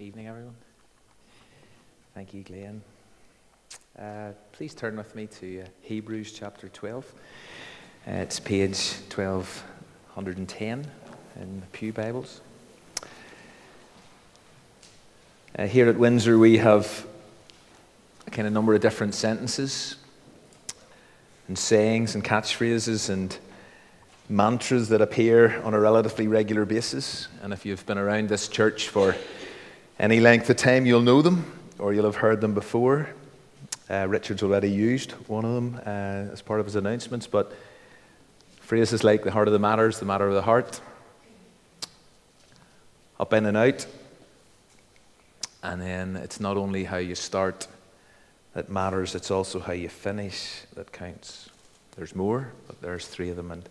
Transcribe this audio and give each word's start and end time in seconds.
Evening, 0.00 0.28
everyone. 0.28 0.54
Thank 2.14 2.32
you, 2.32 2.42
Glenn. 2.42 2.80
Uh, 3.98 4.30
please 4.52 4.72
turn 4.74 4.96
with 4.96 5.14
me 5.14 5.26
to 5.26 5.60
uh, 5.60 5.66
Hebrews 5.82 6.32
chapter 6.32 6.70
12. 6.70 7.04
Uh, 8.08 8.12
it's 8.12 8.40
page 8.40 8.94
1210 9.14 10.90
in 11.38 11.60
the 11.60 11.66
Pew 11.66 11.92
Bibles. 11.92 12.40
Uh, 15.58 15.66
here 15.66 15.86
at 15.90 15.98
Windsor, 15.98 16.38
we 16.38 16.56
have 16.56 17.06
a 18.26 18.30
kind 18.30 18.46
of 18.48 18.54
number 18.54 18.72
of 18.72 18.80
different 18.80 19.14
sentences 19.14 19.96
and 21.46 21.58
sayings 21.58 22.14
and 22.14 22.24
catchphrases 22.24 23.10
and 23.10 23.36
mantras 24.30 24.88
that 24.88 25.02
appear 25.02 25.60
on 25.60 25.74
a 25.74 25.78
relatively 25.78 26.26
regular 26.26 26.64
basis. 26.64 27.28
And 27.42 27.52
if 27.52 27.66
you've 27.66 27.84
been 27.84 27.98
around 27.98 28.30
this 28.30 28.48
church 28.48 28.88
for 28.88 29.14
any 30.00 30.18
length 30.18 30.48
of 30.48 30.56
time, 30.56 30.86
you'll 30.86 31.02
know 31.02 31.20
them 31.20 31.44
or 31.78 31.92
you'll 31.92 32.06
have 32.06 32.16
heard 32.16 32.40
them 32.40 32.54
before. 32.54 33.10
Uh, 33.88 34.06
Richard's 34.08 34.42
already 34.42 34.70
used 34.70 35.12
one 35.28 35.44
of 35.44 35.54
them 35.54 35.80
uh, 35.84 36.32
as 36.32 36.40
part 36.40 36.58
of 36.58 36.66
his 36.66 36.74
announcements, 36.74 37.26
but 37.26 37.52
phrases 38.60 39.04
like 39.04 39.22
the 39.24 39.30
heart 39.30 39.46
of 39.46 39.52
the 39.52 39.58
matters, 39.58 39.98
the 39.98 40.06
matter 40.06 40.26
of 40.26 40.34
the 40.34 40.42
heart, 40.42 40.80
up 43.18 43.32
in 43.34 43.44
and 43.44 43.56
out. 43.56 43.86
And 45.62 45.82
then 45.82 46.16
it's 46.16 46.40
not 46.40 46.56
only 46.56 46.84
how 46.84 46.96
you 46.96 47.14
start 47.14 47.68
that 48.54 48.70
matters, 48.70 49.14
it's 49.14 49.30
also 49.30 49.60
how 49.60 49.74
you 49.74 49.90
finish 49.90 50.62
that 50.74 50.92
counts. 50.92 51.50
There's 51.96 52.14
more, 52.14 52.52
but 52.66 52.80
there's 52.80 53.06
three 53.06 53.28
of 53.28 53.36
them. 53.36 53.50
And 53.50 53.68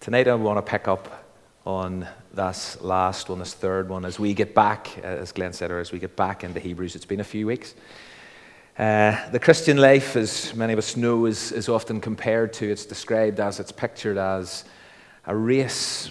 Tonight 0.00 0.28
I 0.28 0.34
want 0.34 0.64
to 0.64 0.70
pick 0.70 0.86
up 0.86 1.25
on 1.66 2.06
this 2.32 2.80
last 2.80 3.28
one, 3.28 3.40
this 3.40 3.52
third 3.52 3.88
one, 3.88 4.04
as 4.04 4.18
we 4.18 4.32
get 4.32 4.54
back, 4.54 4.88
uh, 5.02 5.06
as 5.06 5.32
Glenn 5.32 5.52
said, 5.52 5.70
or 5.70 5.80
as 5.80 5.90
we 5.90 5.98
get 5.98 6.14
back 6.14 6.44
into 6.44 6.60
Hebrews. 6.60 6.94
It's 6.94 7.04
been 7.04 7.20
a 7.20 7.24
few 7.24 7.46
weeks. 7.46 7.74
Uh, 8.78 9.28
the 9.30 9.40
Christian 9.40 9.76
life, 9.76 10.16
as 10.16 10.54
many 10.54 10.72
of 10.72 10.78
us 10.78 10.96
know, 10.96 11.26
is, 11.26 11.50
is 11.50 11.68
often 11.68 12.00
compared 12.00 12.52
to, 12.54 12.70
it's 12.70 12.86
described 12.86 13.40
as, 13.40 13.58
it's 13.58 13.72
pictured 13.72 14.16
as 14.16 14.64
a 15.26 15.34
race. 15.34 16.10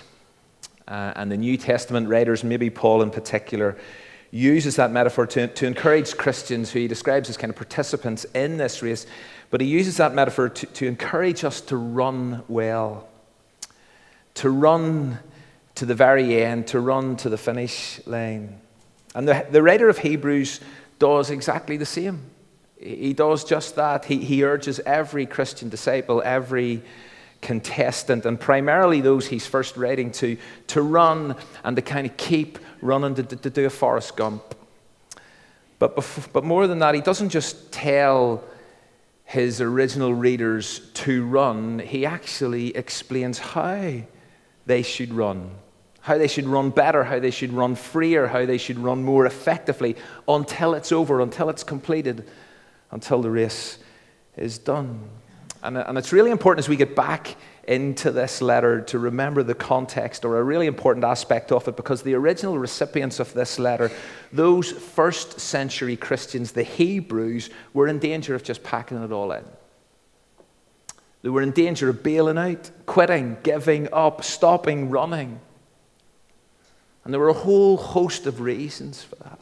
Uh, 0.88 1.14
and 1.16 1.32
the 1.32 1.38
New 1.38 1.56
Testament 1.56 2.10
writers, 2.10 2.44
maybe 2.44 2.70
Paul 2.70 3.02
in 3.02 3.10
particular, 3.10 3.78
uses 4.32 4.76
that 4.76 4.92
metaphor 4.92 5.26
to, 5.28 5.48
to 5.48 5.66
encourage 5.66 6.18
Christians 6.18 6.72
who 6.72 6.80
he 6.80 6.88
describes 6.88 7.30
as 7.30 7.38
kind 7.38 7.50
of 7.50 7.56
participants 7.56 8.26
in 8.34 8.58
this 8.58 8.82
race, 8.82 9.08
but 9.52 9.62
he 9.62 9.68
uses 9.68 9.98
that 9.98 10.14
metaphor 10.14 10.50
to, 10.50 10.66
to 10.66 10.86
encourage 10.86 11.46
us 11.46 11.62
to 11.62 11.78
run 11.78 12.44
well 12.50 13.08
to 14.36 14.50
run 14.50 15.20
to 15.76 15.86
the 15.86 15.96
very 15.96 16.44
end, 16.44 16.68
to 16.68 16.80
run 16.80 17.18
to 17.18 17.30
the 17.30 17.38
finish 17.38 18.00
line. 18.06 18.60
And 19.14 19.28
the, 19.28 19.46
the 19.50 19.62
writer 19.62 19.90
of 19.90 19.98
Hebrews 19.98 20.60
does 21.00 21.30
exactly 21.30 21.78
the 21.78 21.86
same. 21.86 22.32
He 22.78 23.14
does 23.14 23.44
just 23.44 23.76
that. 23.76 24.06
He, 24.06 24.18
he 24.18 24.44
urges 24.44 24.80
every 24.82 25.26
Christian 25.26 25.70
disciple, 25.70 26.22
every 26.24 26.82
contestant, 27.42 28.26
and 28.26 28.40
primarily 28.40 29.02
those 29.02 29.28
he's 29.28 29.46
first 29.46 29.78
writing 29.78 30.12
to, 30.12 30.38
to 30.68 30.82
run 30.82 31.36
and 31.64 31.76
to 31.76 31.82
kind 31.82 32.08
of 32.08 32.18
keep 32.18 32.60
running, 32.82 33.16
to, 33.16 33.24
to, 33.24 33.36
to 33.36 33.50
do 33.50 33.66
a 33.66 33.70
Forrest 33.70 34.16
Gump. 34.16 34.56
But, 35.80 35.96
but 36.34 36.44
more 36.44 36.68
than 36.68 36.80
that, 36.80 36.96
he 36.96 37.02
doesn't 37.02 37.30
just 37.30 37.72
tell 37.72 38.44
his 39.26 39.60
original 39.60 40.14
readers 40.14 40.80
to 40.94 41.26
run, 41.26 41.80
he 41.80 42.06
actually 42.06 42.76
explains 42.76 43.40
how 43.40 44.02
they 44.66 44.82
should 44.84 45.14
run. 45.14 45.52
How 46.06 46.20
they 46.20 46.28
should 46.28 46.46
run 46.46 46.70
better, 46.70 47.04
how 47.04 47.18
they 47.18 47.32
should 47.32 47.52
run 47.52 47.74
freer, 47.74 48.28
how 48.28 48.46
they 48.46 48.60
should 48.60 48.78
run 48.78 49.04
more 49.04 49.26
effectively 49.26 49.96
until 50.28 50.76
it's 50.76 50.92
over, 50.92 51.20
until 51.20 51.50
it's 51.50 51.64
completed, 51.64 52.30
until 52.92 53.24
the 53.24 53.32
race 53.32 53.80
is 54.38 54.60
done. 54.60 55.10
And, 55.64 55.78
and 55.80 55.98
it's 55.98 56.14
really 56.14 56.30
important 56.30 56.64
as 56.64 56.70
we 56.70 56.76
get 56.76 56.96
back 56.96 57.36
into 57.68 58.12
this 58.12 58.40
letter 58.40 58.82
to 58.82 59.00
remember 59.00 59.42
the 59.42 59.56
context 59.56 60.24
or 60.24 60.38
a 60.38 60.44
really 60.44 60.68
important 60.68 61.04
aspect 61.04 61.52
of 61.52 61.68
it 61.68 61.76
because 61.76 62.04
the 62.04 62.14
original 62.14 62.60
recipients 62.60 63.20
of 63.20 63.34
this 63.34 63.58
letter, 63.58 63.90
those 64.32 64.72
first 64.72 65.40
century 65.40 65.96
Christians, 65.96 66.52
the 66.52 66.62
Hebrews, 66.62 67.50
were 67.74 67.88
in 67.88 67.98
danger 67.98 68.36
of 68.36 68.44
just 68.44 68.62
packing 68.62 69.04
it 69.04 69.12
all 69.12 69.32
in. 69.32 69.44
They 71.24 71.30
were 71.30 71.42
in 71.42 71.50
danger 71.50 71.90
of 71.90 72.04
bailing 72.04 72.38
out, 72.38 72.70
quitting, 72.86 73.38
giving 73.42 73.92
up, 73.92 74.24
stopping 74.24 74.92
running. 74.92 75.40
And 77.06 77.14
there 77.14 77.22
were 77.22 77.30
a 77.30 77.34
whole 77.34 77.78
host 77.78 78.26
of 78.26 78.42
reasons 78.42 79.04
for 79.04 79.16
that. 79.18 79.40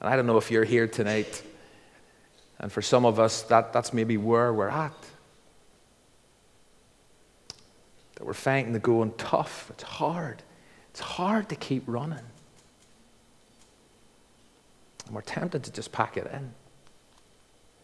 And 0.00 0.08
I 0.08 0.16
don't 0.16 0.26
know 0.26 0.38
if 0.38 0.50
you're 0.50 0.64
here 0.64 0.86
tonight, 0.86 1.42
and 2.60 2.72
for 2.72 2.80
some 2.80 3.04
of 3.04 3.18
us, 3.18 3.42
that, 3.42 3.72
that's 3.72 3.92
maybe 3.92 4.16
where 4.16 4.52
we're 4.54 4.68
at. 4.68 4.94
That 8.14 8.24
we're 8.24 8.32
fighting 8.32 8.72
the 8.72 8.78
going 8.78 9.12
tough. 9.18 9.68
It's 9.70 9.82
hard. 9.82 10.42
It's 10.90 11.00
hard 11.00 11.48
to 11.48 11.56
keep 11.56 11.82
running. 11.86 12.18
And 15.06 15.14
we're 15.14 15.22
tempted 15.22 15.64
to 15.64 15.72
just 15.72 15.90
pack 15.90 16.16
it 16.16 16.30
in, 16.32 16.52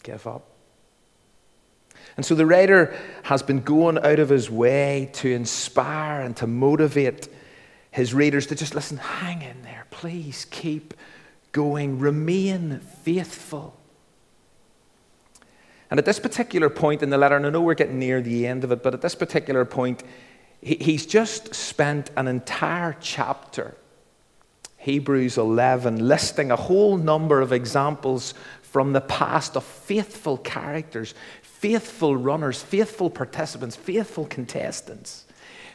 give 0.05 0.27
up. 0.27 0.45
And 2.17 2.25
so 2.25 2.35
the 2.35 2.47
writer 2.47 2.97
has 3.25 3.43
been 3.43 3.61
going 3.61 3.99
out 3.99 4.19
of 4.19 4.31
his 4.31 4.51
way 4.51 5.11
to 5.15 5.31
inspire 5.31 6.23
and 6.23 6.37
to 6.39 6.47
motivate 6.47 7.29
his 7.91 8.15
readers 8.15 8.47
to 8.47 8.55
just 8.55 8.75
listen, 8.75 8.97
hang 8.97 9.43
in 9.43 9.63
there, 9.63 9.87
please 9.91 10.47
keep 10.51 10.95
going, 11.53 11.99
remain 11.99 12.81
faithful. 13.03 13.79
And 15.91 15.99
at 15.99 16.05
this 16.05 16.19
particular 16.19 16.69
point 16.69 17.03
in 17.03 17.11
the 17.11 17.19
letter, 17.19 17.37
and 17.37 17.47
I 17.47 17.51
know 17.51 17.61
we're 17.61 17.75
getting 17.75 17.99
near 17.99 18.21
the 18.21 18.47
end 18.47 18.65
of 18.65 18.73
it, 18.73 18.83
but 18.83 18.93
at 18.93 19.03
this 19.03 19.15
particular 19.15 19.65
point, 19.65 20.03
he's 20.61 21.07
just 21.07 21.55
spent 21.55 22.11
an 22.17 22.29
entire 22.29 22.97
chapter, 23.01 23.77
Hebrews 24.79 25.39
11, 25.39 26.07
listing 26.07 26.51
a 26.51 26.57
whole 26.57 26.97
number 26.97 27.41
of 27.41 27.53
examples 27.53 28.35
from 28.63 28.93
the 28.93 29.01
past 29.01 29.57
of 29.57 29.65
faithful 29.65 30.37
characters, 30.39 31.15
faithful 31.67 32.17
runners, 32.17 32.63
faithful 32.63 33.11
participants, 33.11 33.75
faithful 33.75 34.25
contestants, 34.27 35.25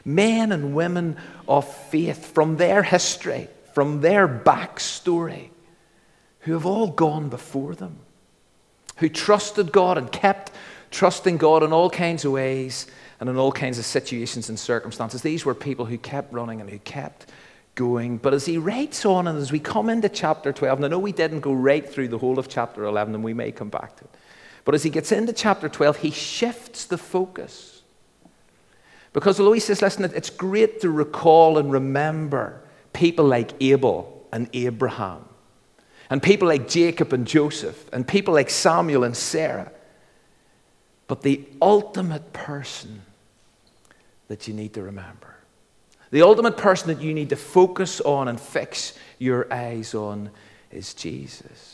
men 0.05 0.53
and 0.53 0.73
women 0.73 1.17
of 1.49 1.67
faith 1.89 2.33
from 2.33 2.55
their 2.55 2.81
history, 2.81 3.49
from 3.73 3.99
their 3.99 4.25
backstory, 4.25 5.49
who 6.39 6.53
have 6.53 6.65
all 6.65 6.87
gone 6.87 7.27
before 7.27 7.75
them, 7.75 7.97
who 8.99 9.09
trusted 9.09 9.73
God 9.73 9.97
and 9.97 10.09
kept 10.13 10.53
trusting 10.91 11.35
God 11.35 11.61
in 11.61 11.73
all 11.73 11.89
kinds 11.89 12.23
of 12.23 12.31
ways 12.31 12.87
and 13.19 13.27
in 13.27 13.35
all 13.35 13.51
kinds 13.51 13.77
of 13.77 13.83
situations 13.83 14.47
and 14.47 14.57
circumstances. 14.57 15.21
These 15.21 15.43
were 15.43 15.53
people 15.53 15.83
who 15.83 15.97
kept 15.97 16.31
running 16.31 16.61
and 16.61 16.69
who 16.69 16.79
kept 16.79 17.25
going. 17.75 18.15
But 18.15 18.33
as 18.33 18.45
he 18.45 18.57
writes 18.57 19.05
on, 19.05 19.27
and 19.27 19.37
as 19.37 19.51
we 19.51 19.59
come 19.59 19.89
into 19.89 20.07
chapter 20.07 20.53
12, 20.53 20.77
and 20.77 20.85
I 20.85 20.87
know 20.87 20.99
we 20.99 21.11
didn't 21.11 21.41
go 21.41 21.51
right 21.51 21.87
through 21.87 22.07
the 22.07 22.17
whole 22.17 22.39
of 22.39 22.47
chapter 22.47 22.85
11, 22.85 23.13
and 23.13 23.25
we 23.25 23.33
may 23.33 23.51
come 23.51 23.69
back 23.69 23.97
to 23.97 24.05
it. 24.05 24.09
But 24.63 24.75
as 24.75 24.83
he 24.83 24.89
gets 24.89 25.11
into 25.11 25.33
chapter 25.33 25.67
12, 25.67 25.97
he 25.97 26.11
shifts 26.11 26.85
the 26.85 26.97
focus. 26.97 27.81
Because 29.13 29.39
although 29.39 29.53
he 29.53 29.59
says, 29.59 29.81
listen, 29.81 30.09
it's 30.15 30.29
great 30.29 30.81
to 30.81 30.89
recall 30.89 31.57
and 31.57 31.71
remember 31.71 32.61
people 32.93 33.25
like 33.25 33.51
Abel 33.59 34.27
and 34.31 34.49
Abraham, 34.53 35.25
and 36.09 36.21
people 36.21 36.47
like 36.47 36.67
Jacob 36.67 37.13
and 37.13 37.27
Joseph, 37.27 37.89
and 37.91 38.07
people 38.07 38.33
like 38.33 38.49
Samuel 38.49 39.03
and 39.03 39.15
Sarah. 39.15 39.71
But 41.07 41.21
the 41.23 41.45
ultimate 41.61 42.31
person 42.31 43.01
that 44.27 44.47
you 44.47 44.53
need 44.53 44.73
to 44.75 44.83
remember, 44.83 45.35
the 46.11 46.21
ultimate 46.21 46.57
person 46.57 46.87
that 46.87 47.01
you 47.01 47.13
need 47.13 47.29
to 47.29 47.35
focus 47.35 47.99
on 48.01 48.27
and 48.27 48.39
fix 48.39 48.97
your 49.19 49.51
eyes 49.51 49.93
on 49.93 50.29
is 50.69 50.93
Jesus. 50.93 51.70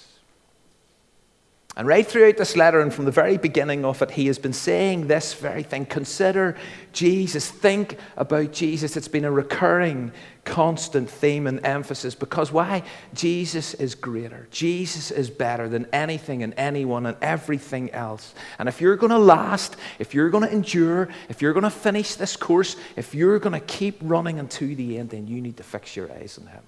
And 1.77 1.88
right 1.88 2.07
throughout 2.07 2.38
this 2.38 2.56
letter, 2.56 2.81
and 2.81 2.91
from 2.91 3.06
the 3.06 3.12
very 3.12 3.38
beginning 3.38 3.85
of 3.85 4.01
it, 4.01 4.09
he 4.09 4.25
has 4.25 4.39
been 4.39 4.51
saying 4.51 5.06
this 5.06 5.35
very 5.35 5.62
thing 5.62 5.85
consider 5.85 6.57
Jesus, 6.91 7.51
think 7.51 8.00
about 8.18 8.51
Jesus. 8.51 8.97
It's 8.97 9.07
been 9.07 9.25
a 9.25 9.31
recurring, 9.31 10.12
constant 10.44 11.07
theme 11.07 11.45
and 11.45 11.63
emphasis 11.63 12.15
because 12.15 12.51
why? 12.51 12.81
Jesus 13.13 13.75
is 13.75 13.94
greater. 13.94 14.47
Jesus 14.50 15.12
is 15.12 15.29
better 15.29 15.69
than 15.69 15.85
anything 15.94 16.41
and 16.41 16.56
anyone 16.57 17.06
and 17.06 17.15
everything 17.21 17.91
else. 17.91 18.33
And 18.57 18.68
if 18.68 18.81
you're 18.81 18.95
going 18.95 19.12
to 19.12 19.19
last, 19.19 19.75
if 20.00 20.15
you're 20.15 20.31
going 20.31 20.47
to 20.47 20.51
endure, 20.51 21.09
if 21.30 21.44
you're 21.44 21.53
going 21.53 21.62
to 21.62 21.69
finish 21.69 22.15
this 22.15 22.35
course, 22.35 22.75
if 22.95 23.13
you're 23.13 23.38
going 23.38 23.53
to 23.53 23.65
keep 23.68 24.00
running 24.01 24.39
until 24.39 24.73
the 24.73 24.97
end, 24.97 25.12
then 25.12 25.27
you 25.27 25.41
need 25.41 25.57
to 25.57 25.63
fix 25.63 25.95
your 25.95 26.12
eyes 26.12 26.39
on 26.41 26.47
him. 26.47 26.63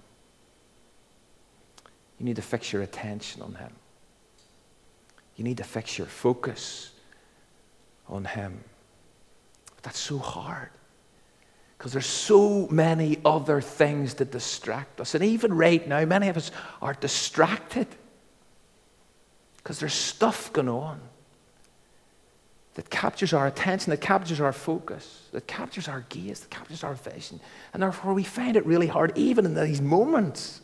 You 2.20 2.26
need 2.26 2.36
to 2.36 2.44
fix 2.44 2.72
your 2.72 2.84
attention 2.84 3.42
on 3.42 3.56
him. 3.56 3.72
You 5.40 5.46
need 5.46 5.58
to 5.58 5.64
fix 5.64 5.98
your 5.98 6.06
focus 6.06 6.92
on 8.10 8.26
Him. 8.26 8.62
But 9.74 9.84
that's 9.84 9.98
so 9.98 10.18
hard. 10.18 10.70
Because 11.78 11.94
there's 11.94 12.06
so 12.06 12.68
many 12.68 13.20
other 13.24 13.62
things 13.62 14.16
that 14.16 14.32
distract 14.32 15.00
us. 15.00 15.16
And 15.16 15.24
even 15.24 15.54
right 15.54 15.88
now, 15.88 16.04
many 16.04 16.28
of 16.28 16.36
us 16.36 16.52
are 16.82 16.94
distracted 16.94 17.88
because 19.56 19.80
there's 19.80 19.94
stuff 19.94 20.52
going 20.52 20.68
on 20.68 21.00
that 22.74 22.90
captures 22.90 23.32
our 23.32 23.48
attention, 23.48 23.92
that 23.92 24.02
captures 24.02 24.42
our 24.42 24.52
focus, 24.52 25.22
that 25.32 25.48
captures 25.48 25.88
our 25.88 26.06
gaze, 26.10 26.42
that 26.42 26.50
captures 26.50 26.84
our 26.84 26.96
vision. 26.96 27.40
And 27.74 27.82
therefore, 27.82 28.14
we 28.14 28.26
find 28.26 28.58
it 28.58 28.66
really 28.66 28.88
hard, 28.88 29.18
even 29.18 29.46
in 29.46 29.56
these 29.56 29.80
moments, 29.80 30.60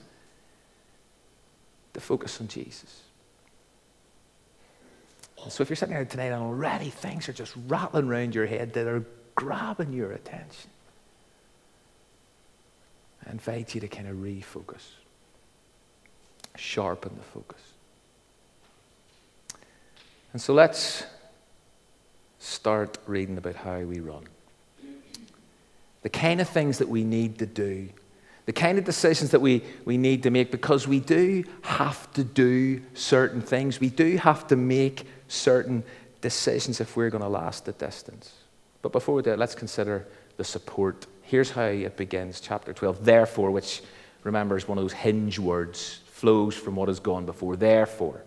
to 1.93 2.01
focus 2.01 2.41
on 2.41 2.49
Jesus. 2.49 3.04
So, 5.49 5.61
if 5.61 5.69
you're 5.69 5.75
sitting 5.75 5.93
here 5.93 6.05
tonight 6.05 6.25
and 6.25 6.41
already 6.41 6.89
things 6.89 7.29
are 7.29 7.33
just 7.33 7.53
rattling 7.67 8.07
around 8.07 8.33
your 8.33 8.47
head 8.47 8.73
that 8.73 8.87
are 8.87 9.05
grabbing 9.35 9.93
your 9.93 10.11
attention, 10.11 10.71
I 13.25 13.31
invite 13.31 13.75
you 13.75 13.81
to 13.81 13.87
kind 13.87 14.07
of 14.07 14.17
refocus, 14.17 14.81
sharpen 16.55 17.11
the 17.17 17.23
focus. 17.23 17.61
And 20.33 20.41
so 20.41 20.53
let's 20.53 21.05
start 22.39 22.97
reading 23.07 23.37
about 23.37 23.55
how 23.55 23.79
we 23.79 23.99
run. 23.99 24.23
The 26.03 26.09
kind 26.09 26.41
of 26.41 26.49
things 26.49 26.77
that 26.79 26.89
we 26.89 27.03
need 27.03 27.39
to 27.39 27.45
do, 27.45 27.89
the 28.45 28.53
kind 28.53 28.77
of 28.77 28.83
decisions 28.83 29.31
that 29.31 29.41
we, 29.41 29.63
we 29.85 29.97
need 29.97 30.23
to 30.23 30.29
make, 30.29 30.51
because 30.51 30.87
we 30.87 30.99
do 30.99 31.43
have 31.61 32.11
to 32.13 32.23
do 32.23 32.81
certain 32.93 33.41
things. 33.41 33.79
We 33.79 33.89
do 33.89 34.17
have 34.17 34.45
to 34.47 34.55
make 34.55 35.05
certain 35.27 35.83
decisions 36.21 36.79
if 36.79 36.95
we're 36.95 37.09
going 37.09 37.23
to 37.23 37.29
last 37.29 37.65
the 37.65 37.71
distance. 37.73 38.33
But 38.81 38.91
before 38.91 39.15
we 39.15 39.21
do 39.21 39.35
let's 39.35 39.55
consider 39.55 40.07
the 40.37 40.43
support. 40.43 41.07
Here's 41.23 41.51
how 41.51 41.63
it 41.63 41.97
begins, 41.97 42.39
chapter 42.39 42.73
12. 42.73 43.03
Therefore, 43.03 43.51
which 43.51 43.81
remember 44.23 44.57
is 44.57 44.67
one 44.67 44.77
of 44.77 44.83
those 44.83 44.93
hinge 44.93 45.39
words, 45.39 46.01
flows 46.07 46.55
from 46.55 46.75
what 46.75 46.87
has 46.87 46.99
gone 46.99 47.25
before. 47.25 47.55
Therefore, 47.55 48.23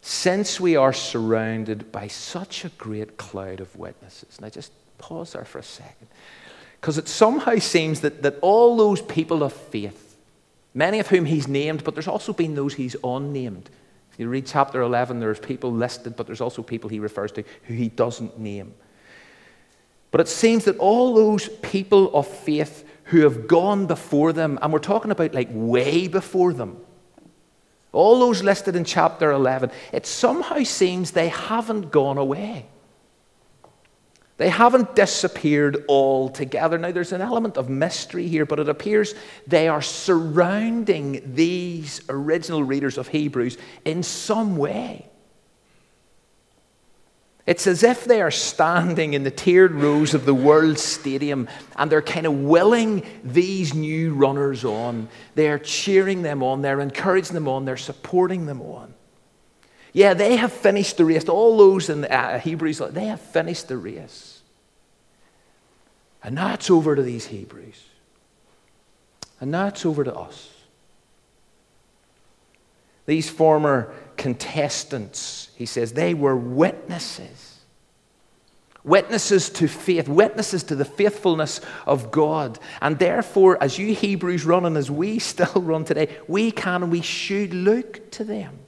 since 0.00 0.60
we 0.60 0.76
are 0.76 0.92
surrounded 0.92 1.90
by 1.90 2.06
such 2.06 2.64
a 2.64 2.68
great 2.70 3.16
cloud 3.16 3.60
of 3.60 3.74
witnesses. 3.76 4.40
Now, 4.40 4.48
just 4.48 4.72
pause 4.98 5.32
there 5.32 5.44
for 5.44 5.58
a 5.58 5.62
second. 5.62 6.08
Because 6.80 6.98
it 6.98 7.08
somehow 7.08 7.58
seems 7.58 8.00
that, 8.00 8.22
that 8.22 8.38
all 8.40 8.76
those 8.76 9.02
people 9.02 9.42
of 9.42 9.52
faith, 9.52 10.16
many 10.74 11.00
of 11.00 11.08
whom 11.08 11.24
he's 11.24 11.48
named, 11.48 11.82
but 11.82 11.94
there's 11.94 12.06
also 12.06 12.32
been 12.32 12.54
those 12.54 12.74
he's 12.74 12.94
unnamed. 13.02 13.68
You 14.18 14.28
read 14.28 14.46
chapter 14.46 14.82
11, 14.82 15.20
there's 15.20 15.38
people 15.38 15.72
listed, 15.72 16.16
but 16.16 16.26
there's 16.26 16.40
also 16.40 16.62
people 16.62 16.90
he 16.90 16.98
refers 16.98 17.32
to 17.32 17.44
who 17.62 17.74
he 17.74 17.88
doesn't 17.88 18.38
name. 18.38 18.74
But 20.10 20.20
it 20.20 20.28
seems 20.28 20.64
that 20.64 20.76
all 20.78 21.14
those 21.14 21.48
people 21.62 22.14
of 22.14 22.26
faith 22.26 22.84
who 23.04 23.20
have 23.20 23.46
gone 23.46 23.86
before 23.86 24.32
them, 24.32 24.58
and 24.60 24.72
we're 24.72 24.80
talking 24.80 25.12
about 25.12 25.34
like 25.34 25.48
way 25.52 26.08
before 26.08 26.52
them, 26.52 26.78
all 27.92 28.18
those 28.18 28.42
listed 28.42 28.74
in 28.74 28.84
chapter 28.84 29.30
11, 29.30 29.70
it 29.92 30.04
somehow 30.04 30.62
seems 30.64 31.12
they 31.12 31.28
haven't 31.28 31.90
gone 31.90 32.18
away. 32.18 32.66
They 34.38 34.48
haven't 34.48 34.94
disappeared 34.94 35.84
altogether. 35.88 36.78
Now, 36.78 36.92
there's 36.92 37.12
an 37.12 37.20
element 37.20 37.56
of 37.56 37.68
mystery 37.68 38.28
here, 38.28 38.46
but 38.46 38.60
it 38.60 38.68
appears 38.68 39.14
they 39.48 39.66
are 39.66 39.82
surrounding 39.82 41.34
these 41.34 42.00
original 42.08 42.62
readers 42.62 42.98
of 42.98 43.08
Hebrews 43.08 43.58
in 43.84 44.04
some 44.04 44.56
way. 44.56 45.08
It's 47.46 47.66
as 47.66 47.82
if 47.82 48.04
they 48.04 48.22
are 48.22 48.30
standing 48.30 49.14
in 49.14 49.24
the 49.24 49.30
tiered 49.30 49.72
rows 49.72 50.14
of 50.14 50.24
the 50.24 50.34
World 50.34 50.78
Stadium 50.78 51.48
and 51.76 51.90
they're 51.90 52.02
kind 52.02 52.26
of 52.26 52.34
willing 52.34 53.04
these 53.24 53.74
new 53.74 54.12
runners 54.14 54.64
on. 54.66 55.08
They're 55.34 55.58
cheering 55.58 56.22
them 56.22 56.42
on, 56.42 56.62
they're 56.62 56.80
encouraging 56.80 57.34
them 57.34 57.48
on, 57.48 57.64
they're 57.64 57.78
supporting 57.78 58.46
them 58.46 58.60
on. 58.60 58.94
Yeah, 59.98 60.14
they 60.14 60.36
have 60.36 60.52
finished 60.52 60.96
the 60.96 61.04
race. 61.04 61.28
All 61.28 61.58
those 61.58 61.90
in 61.90 62.04
uh, 62.04 62.38
Hebrews, 62.38 62.80
they 62.90 63.06
have 63.06 63.20
finished 63.20 63.66
the 63.66 63.76
race. 63.76 64.42
And 66.22 66.36
now 66.36 66.54
it's 66.54 66.70
over 66.70 66.94
to 66.94 67.02
these 67.02 67.26
Hebrews. 67.26 67.84
And 69.40 69.50
now 69.50 69.66
it's 69.66 69.84
over 69.84 70.04
to 70.04 70.14
us. 70.14 70.52
These 73.06 73.28
former 73.28 73.92
contestants, 74.16 75.50
he 75.56 75.66
says, 75.66 75.94
they 75.94 76.14
were 76.14 76.36
witnesses. 76.36 77.58
Witnesses 78.84 79.50
to 79.50 79.66
faith, 79.66 80.06
witnesses 80.06 80.62
to 80.62 80.76
the 80.76 80.84
faithfulness 80.84 81.60
of 81.88 82.12
God. 82.12 82.60
And 82.80 83.00
therefore, 83.00 83.60
as 83.60 83.80
you 83.80 83.96
Hebrews 83.96 84.44
run 84.44 84.64
and 84.64 84.76
as 84.76 84.92
we 84.92 85.18
still 85.18 85.60
run 85.60 85.84
today, 85.84 86.16
we 86.28 86.52
can 86.52 86.84
and 86.84 86.92
we 86.92 87.02
should 87.02 87.52
look 87.52 88.12
to 88.12 88.22
them. 88.22 88.60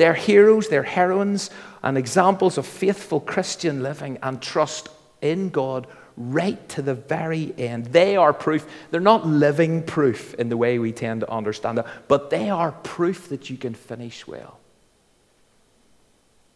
They're 0.00 0.14
heroes, 0.14 0.68
they're 0.68 0.82
heroines, 0.82 1.50
and 1.82 1.98
examples 1.98 2.56
of 2.56 2.64
faithful 2.64 3.20
Christian 3.20 3.82
living 3.82 4.16
and 4.22 4.40
trust 4.40 4.88
in 5.20 5.50
God 5.50 5.86
right 6.16 6.66
to 6.70 6.80
the 6.80 6.94
very 6.94 7.52
end. 7.58 7.84
They 7.84 8.16
are 8.16 8.32
proof. 8.32 8.66
They're 8.90 9.00
not 9.02 9.26
living 9.26 9.82
proof 9.82 10.32
in 10.36 10.48
the 10.48 10.56
way 10.56 10.78
we 10.78 10.92
tend 10.92 11.20
to 11.20 11.30
understand 11.30 11.80
it, 11.80 11.84
but 12.08 12.30
they 12.30 12.48
are 12.48 12.72
proof 12.72 13.28
that 13.28 13.50
you 13.50 13.58
can 13.58 13.74
finish 13.74 14.26
well. 14.26 14.58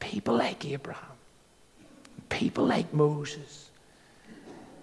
People 0.01 0.37
like 0.39 0.65
Abraham, 0.65 1.05
people 2.31 2.65
like 2.65 2.95
Moses. 2.95 3.69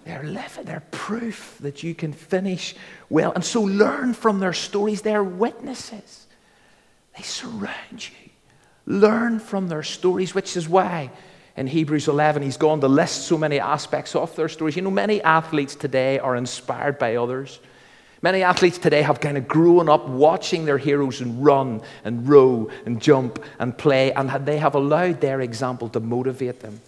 They're 0.05 0.21
living, 0.21 0.65
they're 0.65 0.83
proof 0.91 1.57
that 1.61 1.81
you 1.81 1.95
can 1.95 2.13
finish 2.13 2.75
well. 3.09 3.31
And 3.31 3.43
so 3.43 3.63
learn 3.63 4.13
from 4.13 4.39
their 4.39 4.53
stories. 4.53 5.01
They're 5.01 5.23
witnesses. 5.23 6.27
They 7.17 7.23
surround 7.23 8.07
you. 8.07 8.30
Learn 8.85 9.39
from 9.39 9.67
their 9.67 9.83
stories, 9.83 10.33
which 10.33 10.57
is 10.57 10.67
why 10.67 11.11
in 11.57 11.67
Hebrews 11.67 12.07
11, 12.07 12.41
he's 12.41 12.57
gone 12.57 12.81
to 12.81 12.87
list 12.87 13.27
so 13.27 13.37
many 13.37 13.59
aspects 13.59 14.15
of 14.15 14.35
their 14.35 14.49
stories. 14.49 14.75
You 14.75 14.81
know, 14.81 14.91
many 14.91 15.21
athletes 15.21 15.75
today 15.75 16.17
are 16.19 16.35
inspired 16.35 16.97
by 16.97 17.17
others. 17.17 17.59
Many 18.21 18.43
athletes 18.43 18.77
today 18.77 19.01
have 19.01 19.19
kind 19.19 19.37
of 19.37 19.47
grown 19.47 19.89
up 19.89 20.07
watching 20.07 20.65
their 20.65 20.77
heroes 20.77 21.21
and 21.21 21.43
run 21.43 21.81
and 22.03 22.27
row 22.29 22.69
and 22.85 23.01
jump 23.01 23.43
and 23.59 23.77
play, 23.77 24.13
and 24.13 24.29
they 24.45 24.59
have 24.59 24.75
allowed 24.75 25.21
their 25.21 25.41
example 25.41 25.89
to 25.89 25.99
motivate 25.99 26.59
them 26.61 26.79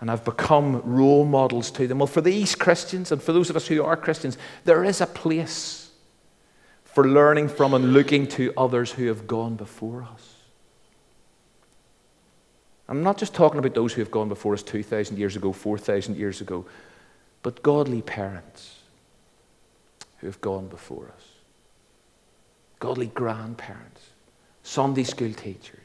and 0.00 0.08
have 0.08 0.24
become 0.24 0.82
role 0.84 1.24
models 1.24 1.70
to 1.72 1.86
them. 1.86 1.98
Well, 1.98 2.06
for 2.06 2.20
these 2.20 2.54
Christians 2.54 3.12
and 3.12 3.22
for 3.22 3.32
those 3.32 3.50
of 3.50 3.56
us 3.56 3.66
who 3.66 3.82
are 3.82 3.96
Christians, 3.96 4.38
there 4.64 4.84
is 4.84 5.00
a 5.00 5.06
place 5.06 5.90
for 6.84 7.06
learning 7.06 7.48
from 7.48 7.74
and 7.74 7.92
looking 7.92 8.26
to 8.28 8.52
others 8.56 8.92
who 8.92 9.08
have 9.08 9.26
gone 9.26 9.56
before 9.56 10.02
us. 10.02 10.36
I'm 12.90 13.04
not 13.04 13.18
just 13.18 13.34
talking 13.34 13.60
about 13.60 13.74
those 13.74 13.92
who 13.92 14.00
have 14.00 14.10
gone 14.10 14.28
before 14.28 14.52
us 14.52 14.64
2,000 14.64 15.16
years 15.16 15.36
ago, 15.36 15.52
4,000 15.52 16.16
years 16.16 16.40
ago, 16.40 16.66
but 17.42 17.62
godly 17.62 18.02
parents 18.02 18.80
who 20.18 20.26
have 20.26 20.40
gone 20.40 20.66
before 20.66 21.06
us, 21.16 21.28
godly 22.80 23.06
grandparents, 23.06 24.10
Sunday 24.64 25.04
school 25.04 25.32
teachers, 25.32 25.78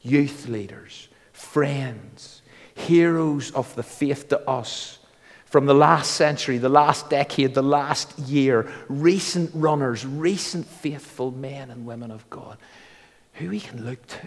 youth 0.00 0.48
leaders, 0.48 1.08
friends, 1.34 2.40
heroes 2.74 3.50
of 3.50 3.74
the 3.74 3.82
faith 3.82 4.30
to 4.30 4.48
us 4.48 5.00
from 5.44 5.66
the 5.66 5.74
last 5.74 6.12
century, 6.12 6.56
the 6.56 6.70
last 6.70 7.10
decade, 7.10 7.54
the 7.54 7.62
last 7.62 8.18
year, 8.18 8.72
recent 8.88 9.50
runners, 9.52 10.06
recent 10.06 10.66
faithful 10.66 11.30
men 11.30 11.70
and 11.70 11.84
women 11.84 12.10
of 12.10 12.28
God 12.30 12.56
who 13.34 13.50
we 13.50 13.60
can 13.60 13.84
look 13.84 14.04
to 14.06 14.26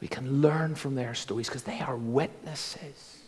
we 0.00 0.08
can 0.08 0.40
learn 0.40 0.74
from 0.74 0.94
their 0.94 1.14
stories 1.14 1.48
because 1.48 1.62
they 1.62 1.80
are 1.80 1.96
witnesses 1.96 3.18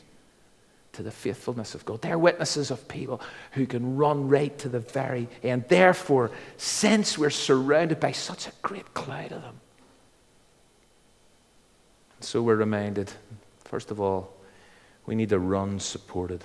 to 0.93 1.03
the 1.03 1.11
faithfulness 1.11 1.75
of 1.75 1.85
God. 1.85 2.03
They're 2.03 2.19
witnesses 2.19 2.71
of 2.71 2.87
people 2.89 3.21
who 3.53 3.67
can 3.67 3.97
run 3.97 4.29
right 4.29 4.57
to 4.59 4.69
the 4.69 4.81
very 4.81 5.29
end. 5.43 5.65
Therefore, 5.69 6.31
since 6.57 7.17
we're 7.17 7.31
surrounded 7.31 7.99
by 7.99 8.13
such 8.13 8.47
a 8.47 8.53
great 8.63 8.93
cloud 8.95 9.33
of 9.33 9.43
them, 9.43 9.61
so 12.21 12.43
we're 12.43 12.57
reminded, 12.57 13.13
first 13.65 13.91
of 13.91 14.01
all, 14.01 14.33
we 15.07 15.15
need 15.15 15.31
to 15.31 15.39
run 15.39 15.81
supported. 15.81 16.43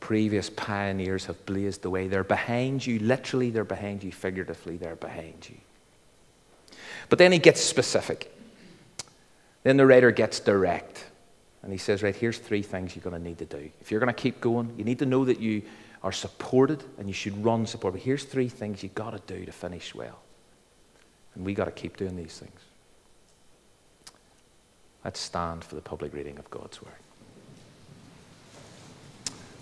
Previous 0.00 0.50
pioneers 0.50 1.26
have 1.26 1.44
blazed 1.46 1.82
the 1.82 1.90
way. 1.90 2.08
They're 2.08 2.24
behind 2.24 2.86
you, 2.86 2.98
literally, 2.98 3.50
they're 3.50 3.64
behind 3.64 4.02
you, 4.02 4.12
figuratively, 4.12 4.76
they're 4.76 4.96
behind 4.96 5.48
you. 5.48 5.56
But 7.08 7.18
then 7.18 7.32
he 7.32 7.38
gets 7.38 7.60
specific. 7.60 8.35
Then 9.66 9.78
the 9.78 9.84
writer 9.84 10.12
gets 10.12 10.38
direct. 10.38 11.06
And 11.64 11.72
he 11.72 11.78
says, 11.78 12.00
Right, 12.00 12.14
here's 12.14 12.38
three 12.38 12.62
things 12.62 12.94
you're 12.94 13.02
going 13.02 13.20
to 13.20 13.28
need 13.28 13.38
to 13.38 13.44
do. 13.46 13.68
If 13.80 13.90
you're 13.90 13.98
going 13.98 14.14
to 14.14 14.22
keep 14.22 14.40
going, 14.40 14.72
you 14.78 14.84
need 14.84 15.00
to 15.00 15.06
know 15.06 15.24
that 15.24 15.40
you 15.40 15.62
are 16.04 16.12
supported 16.12 16.84
and 16.98 17.08
you 17.08 17.12
should 17.12 17.44
run 17.44 17.66
support. 17.66 17.94
But 17.94 18.02
here's 18.02 18.22
three 18.22 18.48
things 18.48 18.84
you've 18.84 18.94
got 18.94 19.10
to 19.10 19.34
do 19.34 19.44
to 19.44 19.50
finish 19.50 19.92
well. 19.92 20.20
And 21.34 21.44
we've 21.44 21.56
got 21.56 21.64
to 21.64 21.72
keep 21.72 21.96
doing 21.96 22.14
these 22.14 22.38
things. 22.38 22.60
Let's 25.04 25.18
stand 25.18 25.64
for 25.64 25.74
the 25.74 25.80
public 25.80 26.14
reading 26.14 26.38
of 26.38 26.48
God's 26.48 26.80
Word. 26.80 26.92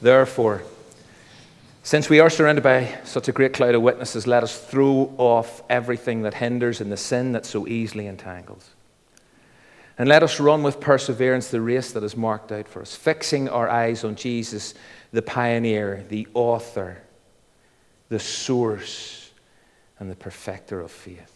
Therefore, 0.03 0.65
since 1.83 2.11
we 2.11 2.21
are 2.21 2.29
surrounded 2.29 2.63
by 2.63 2.95
such 3.05 3.29
a 3.29 3.33
great 3.33 3.55
cloud 3.55 3.75
of 3.75 3.81
witnesses, 3.81 4.27
let 4.27 4.43
us 4.43 4.63
throw 4.63 5.15
off 5.17 5.63
everything 5.71 6.21
that 6.25 6.35
hinders 6.35 6.83
and 6.83 6.93
the 6.93 6.99
sin 6.99 7.33
that 7.33 7.47
so 7.47 7.67
easily 7.67 8.07
entangles. 8.07 8.74
And 9.97 10.09
let 10.09 10.23
us 10.23 10.41
run 10.41 10.63
with 10.63 10.81
perseverance 10.81 11.49
the 11.49 11.61
race 11.61 11.93
that 11.93 12.03
is 12.03 12.17
marked 12.17 12.51
out 12.51 12.67
for 12.67 12.83
us, 12.83 12.97
fixing 12.97 13.49
our 13.49 13.69
eyes 13.69 14.03
on 14.03 14.17
Jesus, 14.17 14.75
the 15.13 15.23
pioneer, 15.23 16.05
the 16.09 16.27
author, 16.35 16.99
the 18.09 18.19
source, 18.19 19.31
and 19.99 20.11
the 20.11 20.17
perfecter 20.17 20.81
of 20.81 20.91
faith. 20.91 21.31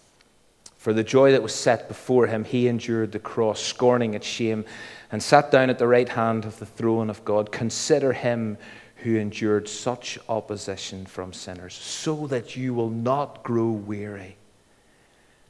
For 0.76 0.92
the 0.92 1.04
joy 1.04 1.32
that 1.32 1.42
was 1.42 1.54
set 1.54 1.88
before 1.88 2.26
him, 2.26 2.44
he 2.44 2.66
endured 2.66 3.12
the 3.12 3.18
cross, 3.18 3.60
scorning 3.60 4.14
its 4.14 4.26
shame, 4.26 4.64
and 5.12 5.22
sat 5.22 5.50
down 5.50 5.70
at 5.70 5.78
the 5.78 5.86
right 5.86 6.08
hand 6.08 6.44
of 6.44 6.58
the 6.58 6.66
throne 6.66 7.10
of 7.10 7.24
God. 7.24 7.52
Consider 7.52 8.12
him 8.12 8.58
who 8.96 9.16
endured 9.16 9.68
such 9.68 10.18
opposition 10.28 11.06
from 11.06 11.32
sinners, 11.32 11.74
so 11.74 12.26
that 12.26 12.56
you 12.56 12.74
will 12.74 12.90
not 12.90 13.44
grow 13.44 13.70
weary 13.70 14.36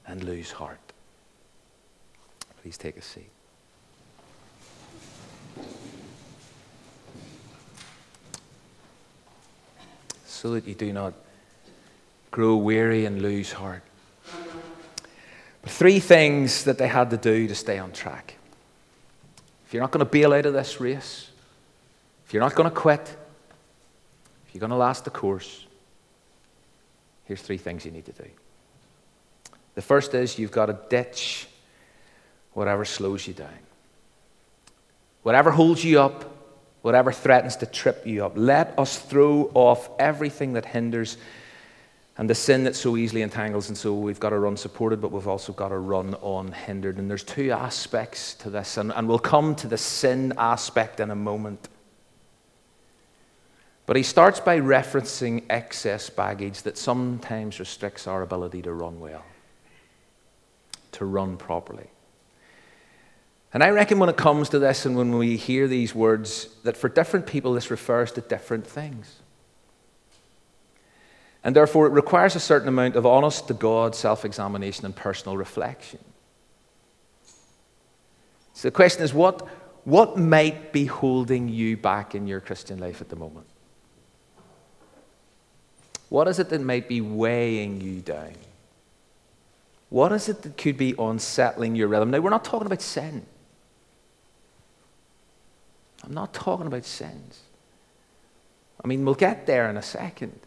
and 0.06 0.24
lose 0.24 0.50
heart. 0.50 0.87
Please 2.68 2.76
take 2.76 2.98
a 2.98 3.00
seat. 3.00 3.30
So 10.26 10.50
that 10.50 10.66
you 10.66 10.74
do 10.74 10.92
not 10.92 11.14
grow 12.30 12.56
weary 12.56 13.06
and 13.06 13.22
lose 13.22 13.52
heart. 13.52 13.82
But 15.62 15.70
three 15.70 15.98
things 15.98 16.64
that 16.64 16.76
they 16.76 16.88
had 16.88 17.08
to 17.08 17.16
do 17.16 17.48
to 17.48 17.54
stay 17.54 17.78
on 17.78 17.92
track. 17.92 18.34
If 19.66 19.72
you're 19.72 19.82
not 19.82 19.90
going 19.90 20.04
to 20.04 20.10
bail 20.10 20.34
out 20.34 20.44
of 20.44 20.52
this 20.52 20.78
race, 20.78 21.30
if 22.26 22.34
you're 22.34 22.42
not 22.42 22.54
going 22.54 22.68
to 22.68 22.76
quit, 22.76 23.16
if 24.46 24.54
you're 24.54 24.60
going 24.60 24.68
to 24.68 24.76
last 24.76 25.06
the 25.06 25.10
course, 25.10 25.64
here's 27.24 27.40
three 27.40 27.56
things 27.56 27.86
you 27.86 27.92
need 27.92 28.04
to 28.04 28.12
do. 28.12 28.28
The 29.74 29.80
first 29.80 30.12
is 30.12 30.38
you've 30.38 30.52
got 30.52 30.66
to 30.66 30.78
ditch 30.90 31.48
whatever 32.58 32.84
slows 32.84 33.24
you 33.28 33.32
down, 33.32 33.60
whatever 35.22 35.52
holds 35.52 35.84
you 35.84 36.00
up, 36.00 36.24
whatever 36.82 37.12
threatens 37.12 37.54
to 37.54 37.66
trip 37.66 38.04
you 38.04 38.24
up. 38.24 38.32
Let 38.34 38.76
us 38.76 38.98
throw 38.98 39.48
off 39.54 39.88
everything 40.00 40.54
that 40.54 40.66
hinders 40.66 41.18
and 42.16 42.28
the 42.28 42.34
sin 42.34 42.64
that 42.64 42.74
so 42.74 42.96
easily 42.96 43.22
entangles. 43.22 43.68
And 43.68 43.78
so 43.78 43.94
we've 43.94 44.18
got 44.18 44.30
to 44.30 44.40
run 44.40 44.56
supported, 44.56 45.00
but 45.00 45.12
we've 45.12 45.28
also 45.28 45.52
got 45.52 45.68
to 45.68 45.78
run 45.78 46.16
unhindered. 46.20 46.98
And 46.98 47.08
there's 47.08 47.22
two 47.22 47.52
aspects 47.52 48.34
to 48.34 48.50
this, 48.50 48.76
and, 48.76 48.92
and 48.92 49.08
we'll 49.08 49.20
come 49.20 49.54
to 49.54 49.68
the 49.68 49.78
sin 49.78 50.32
aspect 50.36 50.98
in 50.98 51.12
a 51.12 51.16
moment. 51.16 51.68
But 53.86 53.94
he 53.94 54.02
starts 54.02 54.40
by 54.40 54.58
referencing 54.58 55.44
excess 55.48 56.10
baggage 56.10 56.62
that 56.62 56.76
sometimes 56.76 57.60
restricts 57.60 58.08
our 58.08 58.22
ability 58.22 58.62
to 58.62 58.72
run 58.72 58.98
well, 58.98 59.24
to 60.90 61.04
run 61.04 61.36
properly. 61.36 61.88
And 63.52 63.64
I 63.64 63.70
reckon 63.70 63.98
when 63.98 64.08
it 64.08 64.16
comes 64.16 64.50
to 64.50 64.58
this 64.58 64.84
and 64.84 64.96
when 64.96 65.16
we 65.16 65.36
hear 65.36 65.66
these 65.68 65.94
words, 65.94 66.48
that 66.64 66.76
for 66.76 66.88
different 66.88 67.26
people 67.26 67.54
this 67.54 67.70
refers 67.70 68.12
to 68.12 68.20
different 68.20 68.66
things. 68.66 69.16
And 71.42 71.56
therefore, 71.56 71.86
it 71.86 71.90
requires 71.90 72.36
a 72.36 72.40
certain 72.40 72.68
amount 72.68 72.96
of 72.96 73.06
honest 73.06 73.48
to 73.48 73.54
God 73.54 73.94
self 73.94 74.24
examination 74.24 74.84
and 74.84 74.94
personal 74.94 75.36
reflection. 75.36 76.00
So 78.52 78.68
the 78.68 78.72
question 78.72 79.02
is 79.02 79.14
what, 79.14 79.46
what 79.84 80.18
might 80.18 80.72
be 80.72 80.84
holding 80.84 81.48
you 81.48 81.76
back 81.76 82.14
in 82.14 82.26
your 82.26 82.40
Christian 82.40 82.78
life 82.78 83.00
at 83.00 83.08
the 83.08 83.16
moment? 83.16 83.46
What 86.08 86.26
is 86.28 86.38
it 86.38 86.48
that 86.50 86.60
might 86.60 86.88
be 86.88 87.00
weighing 87.00 87.80
you 87.80 88.00
down? 88.00 88.34
What 89.90 90.12
is 90.12 90.28
it 90.28 90.42
that 90.42 90.56
could 90.58 90.76
be 90.76 90.94
unsettling 90.98 91.76
your 91.76 91.88
rhythm? 91.88 92.10
Now, 92.10 92.18
we're 92.18 92.30
not 92.30 92.44
talking 92.44 92.66
about 92.66 92.82
sin. 92.82 93.24
I'm 96.04 96.14
not 96.14 96.32
talking 96.32 96.66
about 96.66 96.84
sins. 96.84 97.40
I 98.82 98.86
mean, 98.86 99.04
we'll 99.04 99.14
get 99.14 99.46
there 99.46 99.68
in 99.68 99.76
a 99.76 99.82
second. 99.82 100.38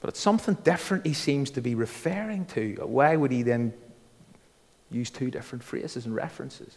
But 0.00 0.08
it's 0.08 0.20
something 0.20 0.54
different 0.64 1.06
he 1.06 1.12
seems 1.12 1.50
to 1.52 1.60
be 1.60 1.74
referring 1.74 2.46
to. 2.46 2.76
Why 2.84 3.14
would 3.14 3.30
he 3.30 3.42
then 3.42 3.72
use 4.90 5.10
two 5.10 5.30
different 5.30 5.62
phrases 5.62 6.06
and 6.06 6.14
references? 6.14 6.76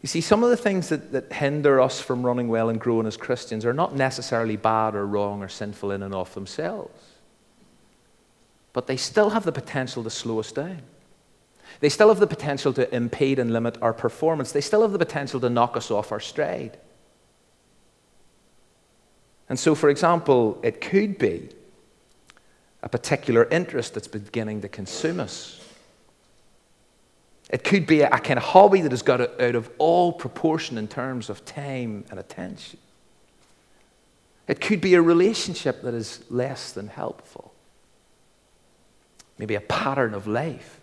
You 0.00 0.08
see, 0.08 0.20
some 0.20 0.42
of 0.42 0.50
the 0.50 0.56
things 0.56 0.88
that, 0.88 1.12
that 1.12 1.32
hinder 1.32 1.80
us 1.80 2.00
from 2.00 2.24
running 2.24 2.48
well 2.48 2.68
and 2.70 2.80
growing 2.80 3.06
as 3.06 3.16
Christians 3.16 3.64
are 3.64 3.72
not 3.72 3.94
necessarily 3.94 4.56
bad 4.56 4.94
or 4.94 5.06
wrong 5.06 5.42
or 5.42 5.48
sinful 5.48 5.92
in 5.92 6.02
and 6.02 6.14
of 6.14 6.32
themselves. 6.34 6.98
But 8.72 8.86
they 8.86 8.96
still 8.96 9.30
have 9.30 9.44
the 9.44 9.52
potential 9.52 10.02
to 10.02 10.10
slow 10.10 10.40
us 10.40 10.50
down. 10.50 10.82
They 11.80 11.88
still 11.88 12.08
have 12.08 12.20
the 12.20 12.26
potential 12.26 12.72
to 12.74 12.94
impede 12.94 13.38
and 13.38 13.52
limit 13.52 13.78
our 13.82 13.92
performance. 13.92 14.52
They 14.52 14.60
still 14.60 14.82
have 14.82 14.92
the 14.92 14.98
potential 14.98 15.40
to 15.40 15.50
knock 15.50 15.76
us 15.76 15.90
off 15.90 16.12
our 16.12 16.20
stride. 16.20 16.78
And 19.48 19.58
so, 19.58 19.74
for 19.74 19.90
example, 19.90 20.58
it 20.62 20.80
could 20.80 21.18
be 21.18 21.50
a 22.82 22.88
particular 22.88 23.48
interest 23.50 23.94
that's 23.94 24.08
beginning 24.08 24.62
to 24.62 24.68
consume 24.68 25.20
us. 25.20 25.60
It 27.50 27.64
could 27.64 27.86
be 27.86 28.00
a, 28.00 28.08
kind 28.08 28.38
of 28.38 28.44
hobby 28.44 28.80
that 28.80 28.92
has 28.92 29.02
got 29.02 29.20
out 29.20 29.54
of 29.54 29.70
all 29.78 30.12
proportion 30.12 30.78
in 30.78 30.88
terms 30.88 31.28
of 31.28 31.44
time 31.44 32.04
and 32.10 32.18
attention. 32.18 32.78
It 34.48 34.60
could 34.60 34.80
be 34.80 34.94
a 34.94 35.02
relationship 35.02 35.82
that 35.82 35.94
is 35.94 36.24
less 36.30 36.72
than 36.72 36.88
helpful. 36.88 37.52
Maybe 39.38 39.54
a 39.54 39.60
pattern 39.60 40.14
of 40.14 40.26
life. 40.26 40.80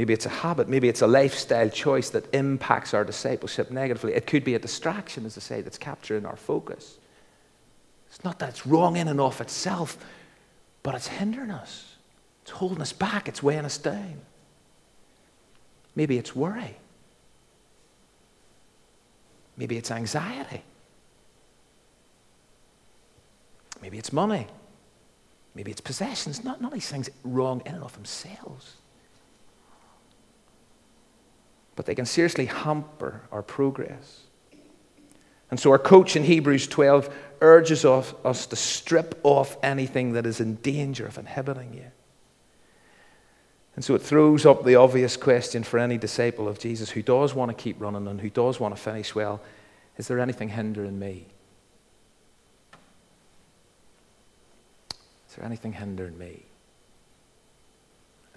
Maybe 0.00 0.14
it's 0.14 0.24
a 0.24 0.30
habit. 0.30 0.66
Maybe 0.66 0.88
it's 0.88 1.02
a 1.02 1.06
lifestyle 1.06 1.68
choice 1.68 2.08
that 2.08 2.34
impacts 2.34 2.94
our 2.94 3.04
discipleship 3.04 3.70
negatively. 3.70 4.14
It 4.14 4.26
could 4.26 4.44
be 4.44 4.54
a 4.54 4.58
distraction, 4.58 5.26
as 5.26 5.36
I 5.36 5.42
say, 5.42 5.60
that's 5.60 5.76
capturing 5.76 6.24
our 6.24 6.36
focus. 6.36 6.96
It's 8.08 8.24
not 8.24 8.38
that 8.38 8.48
it's 8.48 8.66
wrong 8.66 8.96
in 8.96 9.08
and 9.08 9.20
of 9.20 9.42
itself, 9.42 9.98
but 10.82 10.94
it's 10.94 11.08
hindering 11.08 11.50
us. 11.50 11.96
It's 12.40 12.52
holding 12.52 12.80
us 12.80 12.94
back. 12.94 13.28
It's 13.28 13.42
weighing 13.42 13.66
us 13.66 13.76
down. 13.76 14.22
Maybe 15.94 16.16
it's 16.16 16.34
worry. 16.34 16.76
Maybe 19.58 19.76
it's 19.76 19.90
anxiety. 19.90 20.62
Maybe 23.82 23.98
it's 23.98 24.14
money. 24.14 24.46
Maybe 25.54 25.70
it's 25.70 25.82
possessions. 25.82 26.42
Not, 26.42 26.62
not 26.62 26.72
these 26.72 26.88
things 26.88 27.10
wrong 27.22 27.60
in 27.66 27.74
and 27.74 27.84
of 27.84 27.92
themselves. 27.92 28.76
But 31.80 31.86
they 31.86 31.94
can 31.94 32.04
seriously 32.04 32.44
hamper 32.44 33.22
our 33.32 33.42
progress. 33.42 34.24
And 35.50 35.58
so 35.58 35.70
our 35.70 35.78
coach 35.78 36.14
in 36.14 36.24
Hebrews 36.24 36.66
12 36.66 37.08
urges 37.40 37.86
us 37.86 38.44
to 38.48 38.54
strip 38.54 39.18
off 39.22 39.56
anything 39.62 40.12
that 40.12 40.26
is 40.26 40.40
in 40.40 40.56
danger 40.56 41.06
of 41.06 41.16
inhibiting 41.16 41.72
you. 41.72 41.86
And 43.76 43.82
so 43.82 43.94
it 43.94 44.02
throws 44.02 44.44
up 44.44 44.62
the 44.62 44.74
obvious 44.74 45.16
question 45.16 45.62
for 45.62 45.78
any 45.78 45.96
disciple 45.96 46.48
of 46.48 46.58
Jesus 46.58 46.90
who 46.90 47.00
does 47.00 47.32
want 47.34 47.48
to 47.50 47.54
keep 47.54 47.80
running 47.80 48.06
and 48.08 48.20
who 48.20 48.28
does 48.28 48.60
want 48.60 48.76
to 48.76 48.82
finish 48.82 49.14
well 49.14 49.40
is 49.96 50.06
there 50.06 50.20
anything 50.20 50.50
hindering 50.50 50.98
me? 50.98 51.28
Is 55.30 55.36
there 55.36 55.46
anything 55.46 55.72
hindering 55.72 56.18
me? 56.18 56.42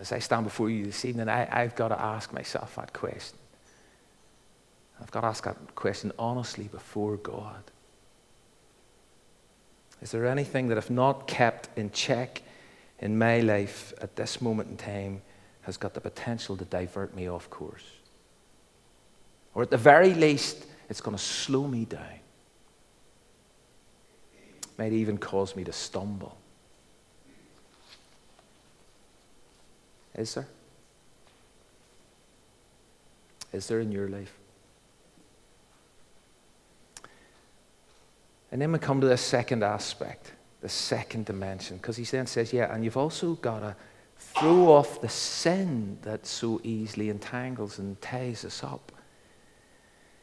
As 0.04 0.12
I 0.12 0.20
stand 0.20 0.44
before 0.44 0.70
you 0.70 0.84
this 0.84 1.06
evening, 1.06 1.30
I, 1.30 1.48
I've 1.50 1.78
got 1.78 1.88
to 1.88 2.02
ask 2.02 2.34
myself 2.34 2.76
that 2.76 2.92
question. 2.92 3.38
I've 5.02 5.10
got 5.12 5.22
to 5.22 5.28
ask 5.28 5.46
that 5.46 5.76
question 5.76 6.12
honestly 6.20 6.66
before 6.66 7.16
God. 7.16 7.64
Is 10.02 10.12
there 10.12 10.28
anything 10.28 10.68
that, 10.68 10.78
if 10.78 10.90
not 10.90 11.26
kept 11.26 11.70
in 11.78 11.90
check 11.90 12.42
in 13.00 13.18
my 13.18 13.40
life 13.40 13.94
at 14.02 14.18
this 14.18 14.42
moment 14.42 14.72
in 14.72 14.76
time, 14.76 15.22
has 15.62 15.78
got 15.78 15.94
the 15.94 16.02
potential 16.02 16.58
to 16.58 16.66
divert 16.66 17.16
me 17.16 17.30
off 17.30 17.50
course. 17.50 17.86
Or 19.54 19.64
at 19.64 19.70
the 19.70 19.78
very 19.78 20.14
least, 20.14 20.66
it's 20.90 21.00
going 21.00 21.16
to 21.16 21.24
slow 21.24 21.66
me 21.66 21.86
down. 21.86 22.20
Might 24.78 24.92
even 24.92 25.18
cause 25.18 25.56
me 25.56 25.64
to 25.64 25.72
stumble. 25.72 26.36
Is 30.16 30.36
there? 30.36 30.48
Is 33.52 33.68
there 33.68 33.80
in 33.80 33.92
your 33.92 34.08
life? 34.08 34.34
And 38.52 38.62
then 38.62 38.72
we 38.72 38.80
come 38.80 39.02
to 39.02 39.08
the 39.08 39.18
second 39.18 39.64
aspect, 39.64 40.34
the 40.62 40.70
second 40.70 41.26
dimension, 41.26 41.78
because 41.78 41.98
he 41.98 42.04
then 42.04 42.28
says, 42.28 42.54
yeah, 42.54 42.74
and 42.74 42.84
you've 42.84 42.98
also 42.98 43.34
got 43.34 43.60
to 43.62 43.76
throw 44.18 44.72
off 44.72 45.02
the 45.02 45.10
sin 45.10 45.98
that 46.04 46.26
so 46.26 46.62
easily 46.64 47.10
entangles 47.10 47.80
and 47.80 48.00
ties 48.02 48.46
us 48.46 48.64
up. 48.64 48.92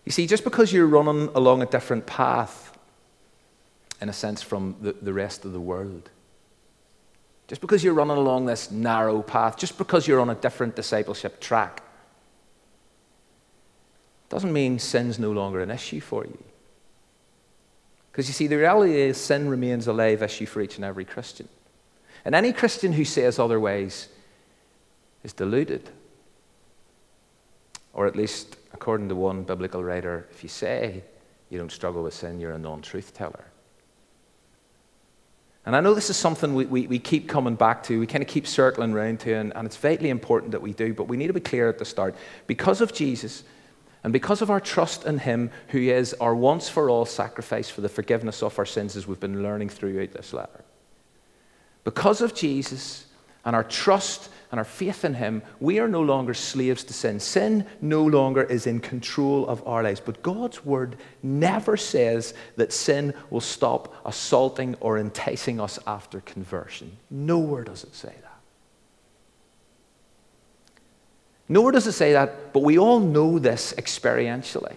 You 0.04 0.12
see, 0.12 0.26
just 0.26 0.44
because 0.44 0.72
you're 0.72 0.86
running 0.86 1.28
along 1.34 1.62
a 1.62 1.66
different 1.66 2.06
path, 2.06 2.78
in 4.00 4.08
a 4.08 4.12
sense, 4.12 4.42
from 4.42 4.76
the, 4.80 4.92
the 4.92 5.12
rest 5.12 5.44
of 5.44 5.52
the 5.52 5.60
world, 5.60 6.10
just 7.50 7.60
because 7.60 7.82
you're 7.82 7.94
running 7.94 8.16
along 8.16 8.46
this 8.46 8.70
narrow 8.70 9.22
path, 9.22 9.56
just 9.56 9.76
because 9.76 10.06
you're 10.06 10.20
on 10.20 10.30
a 10.30 10.36
different 10.36 10.76
discipleship 10.76 11.40
track, 11.40 11.82
doesn't 14.28 14.52
mean 14.52 14.78
sin's 14.78 15.18
no 15.18 15.32
longer 15.32 15.60
an 15.60 15.68
issue 15.68 15.98
for 15.98 16.24
you. 16.24 16.38
Because 18.12 18.28
you 18.28 18.34
see, 18.34 18.46
the 18.46 18.56
reality 18.56 19.00
is 19.00 19.16
sin 19.16 19.48
remains 19.48 19.88
a 19.88 19.92
live 19.92 20.22
issue 20.22 20.46
for 20.46 20.62
each 20.62 20.76
and 20.76 20.84
every 20.84 21.04
Christian. 21.04 21.48
And 22.24 22.36
any 22.36 22.52
Christian 22.52 22.92
who 22.92 23.04
says 23.04 23.40
otherwise 23.40 24.06
is 25.24 25.32
deluded. 25.32 25.90
Or 27.92 28.06
at 28.06 28.14
least, 28.14 28.58
according 28.72 29.08
to 29.08 29.16
one 29.16 29.42
biblical 29.42 29.82
writer, 29.82 30.28
if 30.30 30.44
you 30.44 30.48
say 30.48 31.02
you 31.48 31.58
don't 31.58 31.72
struggle 31.72 32.04
with 32.04 32.14
sin, 32.14 32.38
you're 32.38 32.52
a 32.52 32.58
non 32.60 32.80
truth 32.80 33.12
teller. 33.12 33.46
And 35.66 35.76
I 35.76 35.80
know 35.80 35.92
this 35.92 36.08
is 36.08 36.16
something 36.16 36.54
we, 36.54 36.64
we, 36.64 36.86
we, 36.86 36.98
keep 36.98 37.28
coming 37.28 37.54
back 37.54 37.82
to, 37.84 38.00
we 38.00 38.06
kind 38.06 38.22
of 38.22 38.28
keep 38.28 38.46
circling 38.46 38.92
around 38.92 39.20
to, 39.20 39.34
and, 39.34 39.54
and 39.54 39.66
it's 39.66 39.76
vitally 39.76 40.08
important 40.08 40.52
that 40.52 40.62
we 40.62 40.72
do, 40.72 40.94
but 40.94 41.04
we 41.04 41.16
need 41.16 41.26
to 41.26 41.34
be 41.34 41.40
clear 41.40 41.68
at 41.68 41.78
the 41.78 41.84
start. 41.84 42.14
Because 42.46 42.80
of 42.80 42.94
Jesus, 42.94 43.44
and 44.02 44.12
because 44.12 44.40
of 44.40 44.50
our 44.50 44.60
trust 44.60 45.04
in 45.04 45.18
Him, 45.18 45.50
who 45.68 45.78
is 45.78 46.14
our 46.14 46.34
once 46.34 46.68
for 46.70 46.88
all 46.88 47.04
sacrifice 47.04 47.68
for 47.68 47.82
the 47.82 47.88
forgiveness 47.88 48.42
of 48.42 48.58
our 48.58 48.64
sins, 48.64 48.96
as 48.96 49.06
we've 49.06 49.20
been 49.20 49.42
learning 49.42 49.68
throughout 49.68 50.12
this 50.12 50.32
letter, 50.32 50.64
because 51.84 52.22
of 52.22 52.34
Jesus 52.34 53.06
and 53.44 53.54
our 53.54 53.64
trust 53.64 54.30
and 54.50 54.58
our 54.58 54.64
faith 54.64 55.04
in 55.04 55.14
Him, 55.14 55.42
we 55.60 55.78
are 55.78 55.86
no 55.86 56.00
longer 56.00 56.34
slaves 56.34 56.82
to 56.84 56.92
sin. 56.92 57.20
Sin 57.20 57.66
no 57.80 58.04
longer 58.04 58.42
is 58.42 58.66
in 58.66 58.80
control 58.80 59.46
of 59.48 59.66
our 59.66 59.82
lives. 59.82 60.00
But 60.00 60.22
God's 60.22 60.64
Word 60.64 60.96
never 61.22 61.76
says 61.76 62.34
that 62.56 62.72
sin 62.72 63.14
will 63.30 63.40
stop 63.40 63.94
assaulting 64.04 64.74
or 64.80 64.98
enticing 64.98 65.60
us 65.60 65.78
after 65.86 66.20
conversion. 66.22 66.96
Nowhere 67.10 67.62
does 67.62 67.84
it 67.84 67.94
say 67.94 68.14
that. 68.22 68.40
Nowhere 71.48 71.72
does 71.72 71.86
it 71.86 71.92
say 71.92 72.12
that, 72.12 72.52
but 72.52 72.62
we 72.62 72.78
all 72.78 73.00
know 73.00 73.38
this 73.38 73.72
experientially. 73.76 74.76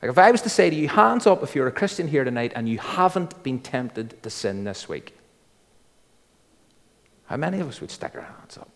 Like 0.00 0.10
if 0.10 0.18
I 0.18 0.30
was 0.30 0.42
to 0.42 0.48
say 0.48 0.68
to 0.68 0.76
you, 0.76 0.88
hands 0.88 1.26
up 1.26 1.42
if 1.42 1.54
you're 1.54 1.66
a 1.66 1.72
Christian 1.72 2.06
here 2.06 2.24
tonight 2.24 2.52
and 2.54 2.68
you 2.68 2.78
haven't 2.78 3.42
been 3.42 3.58
tempted 3.58 4.22
to 4.22 4.30
sin 4.30 4.64
this 4.64 4.88
week, 4.88 5.16
how 7.26 7.36
many 7.36 7.60
of 7.60 7.68
us 7.68 7.80
would 7.80 7.90
stick 7.90 8.12
our 8.14 8.22
hands 8.22 8.58
up? 8.58 8.68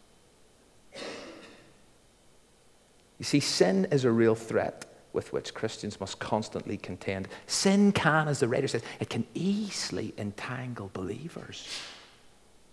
You 3.19 3.25
see, 3.25 3.41
sin 3.41 3.87
is 3.91 4.05
a 4.05 4.11
real 4.11 4.35
threat 4.35 4.85
with 5.13 5.33
which 5.33 5.55
Christians 5.55 5.99
must 6.01 6.19
constantly 6.19 6.77
contend. 6.77 7.29
Sin 7.47 7.93
can, 7.93 8.29
as 8.29 8.41
the 8.41 8.49
writer 8.49 8.69
says, 8.69 8.83
it 9.01 9.11
can 9.11 9.27
easily 9.35 10.15
entangle 10.17 10.91
believers. 10.93 11.67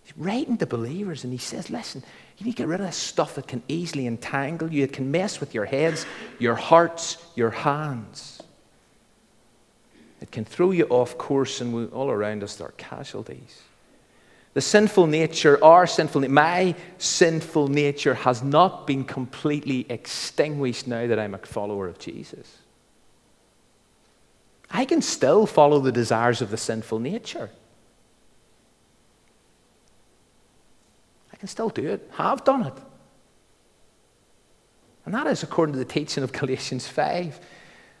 He's 0.04 0.16
writing 0.16 0.56
to 0.58 0.66
believers 0.66 1.24
and 1.24 1.32
he 1.32 1.38
says, 1.38 1.68
listen, 1.68 2.04
you 2.38 2.46
need 2.46 2.52
to 2.52 2.58
get 2.58 2.68
rid 2.68 2.78
of 2.78 2.86
this 2.86 2.96
stuff 2.96 3.34
that 3.34 3.48
can 3.48 3.62
easily 3.66 4.06
entangle 4.06 4.72
you. 4.72 4.84
It 4.84 4.92
can 4.92 5.10
mess 5.10 5.40
with 5.40 5.54
your 5.54 5.64
heads, 5.64 6.06
your 6.38 6.54
hearts, 6.54 7.16
your 7.34 7.50
hands. 7.50 8.40
It 10.20 10.30
can 10.30 10.44
throw 10.44 10.70
you 10.70 10.84
off 10.84 11.18
course, 11.18 11.60
and 11.60 11.74
we, 11.74 11.86
all 11.86 12.10
around 12.10 12.42
us 12.42 12.56
there 12.56 12.68
are 12.68 12.74
casualties. 12.76 13.62
The 14.56 14.62
sinful 14.62 15.06
nature, 15.06 15.62
our 15.62 15.86
sinful 15.86 16.22
my 16.30 16.74
sinful 16.96 17.68
nature 17.68 18.14
has 18.14 18.42
not 18.42 18.86
been 18.86 19.04
completely 19.04 19.84
extinguished 19.90 20.86
now 20.86 21.06
that 21.06 21.18
I'm 21.18 21.34
a 21.34 21.38
follower 21.38 21.86
of 21.88 21.98
Jesus. 21.98 22.56
I 24.70 24.86
can 24.86 25.02
still 25.02 25.44
follow 25.44 25.80
the 25.80 25.92
desires 25.92 26.40
of 26.40 26.50
the 26.50 26.56
sinful 26.56 27.00
nature. 27.00 27.50
I 31.34 31.36
can 31.36 31.48
still 31.48 31.68
do 31.68 31.90
it, 31.90 32.10
have 32.14 32.42
done 32.42 32.62
it. 32.62 32.78
And 35.04 35.12
that 35.12 35.26
is 35.26 35.42
according 35.42 35.74
to 35.74 35.78
the 35.78 35.84
teaching 35.84 36.24
of 36.24 36.32
Galatians 36.32 36.88
5. 36.88 37.38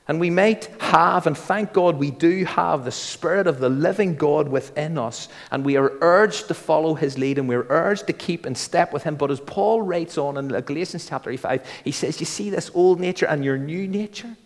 And 0.08 0.20
we 0.20 0.30
might 0.30 0.66
have, 0.80 1.26
and 1.26 1.36
thank 1.36 1.72
God 1.72 1.98
we 1.98 2.12
do 2.12 2.44
have, 2.44 2.84
the 2.84 2.92
Spirit 2.92 3.48
of 3.48 3.58
the 3.58 3.68
living 3.68 4.14
God 4.14 4.48
within 4.48 4.98
us. 4.98 5.28
And 5.50 5.64
we 5.64 5.76
are 5.76 5.92
urged 6.00 6.46
to 6.48 6.54
follow 6.54 6.94
His 6.94 7.18
lead 7.18 7.38
and 7.38 7.48
we're 7.48 7.66
urged 7.68 8.06
to 8.06 8.12
keep 8.12 8.46
in 8.46 8.54
step 8.54 8.92
with 8.92 9.02
Him. 9.02 9.16
But 9.16 9.32
as 9.32 9.40
Paul 9.40 9.82
writes 9.82 10.16
on 10.16 10.36
in 10.36 10.48
Galatians 10.48 11.08
chapter 11.08 11.36
5, 11.36 11.66
he 11.82 11.90
says, 11.90 12.20
You 12.20 12.26
see 12.26 12.50
this 12.50 12.70
old 12.72 13.00
nature 13.00 13.26
and 13.26 13.44
your 13.44 13.58
new 13.58 13.88
nature? 13.88 14.36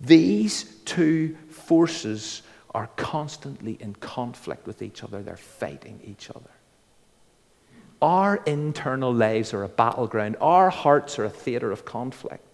These 0.00 0.64
two 0.84 1.36
forces 1.50 2.42
are 2.74 2.88
constantly 2.96 3.76
in 3.80 3.94
conflict 3.94 4.66
with 4.66 4.82
each 4.82 5.04
other, 5.04 5.22
they're 5.22 5.36
fighting 5.36 6.00
each 6.04 6.30
other. 6.30 6.50
Our 8.02 8.36
internal 8.46 9.12
lives 9.12 9.52
are 9.52 9.62
a 9.62 9.68
battleground, 9.68 10.36
our 10.40 10.70
hearts 10.70 11.18
are 11.18 11.24
a 11.24 11.30
theater 11.30 11.70
of 11.70 11.84
conflict. 11.84 12.49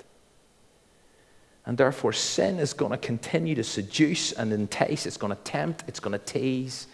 And 1.67 1.77
therefore, 1.77 2.13
sin 2.13 2.61
is 2.61 2.73
going 2.73 2.93
to 2.93 2.97
continue 2.97 3.57
to 3.57 3.65
seduce 3.65 4.33
and 4.33 4.53
entice, 4.53 5.05
it's 5.05 5.17
going 5.17 5.35
to 5.35 5.43
tempt, 5.43 5.83
it's 5.89 5.99
going 5.99 6.19
to 6.19 6.25
tease. 6.25 6.87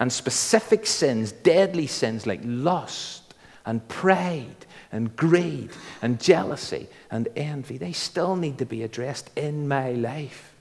And 0.00 0.12
specific 0.12 0.84
sins, 0.86 1.30
deadly 1.32 1.86
sins 1.86 2.26
like 2.26 2.40
lust 2.42 3.34
and 3.64 3.86
pride 3.88 4.66
and 4.90 5.14
greed 5.16 5.70
and 6.02 6.20
jealousy 6.20 6.88
and 7.10 7.28
envy, 7.36 7.78
they 7.78 7.92
still 7.92 8.34
need 8.34 8.58
to 8.58 8.66
be 8.66 8.82
addressed 8.82 9.30
in 9.36 9.68
my 9.68 9.92
life. 9.92 10.52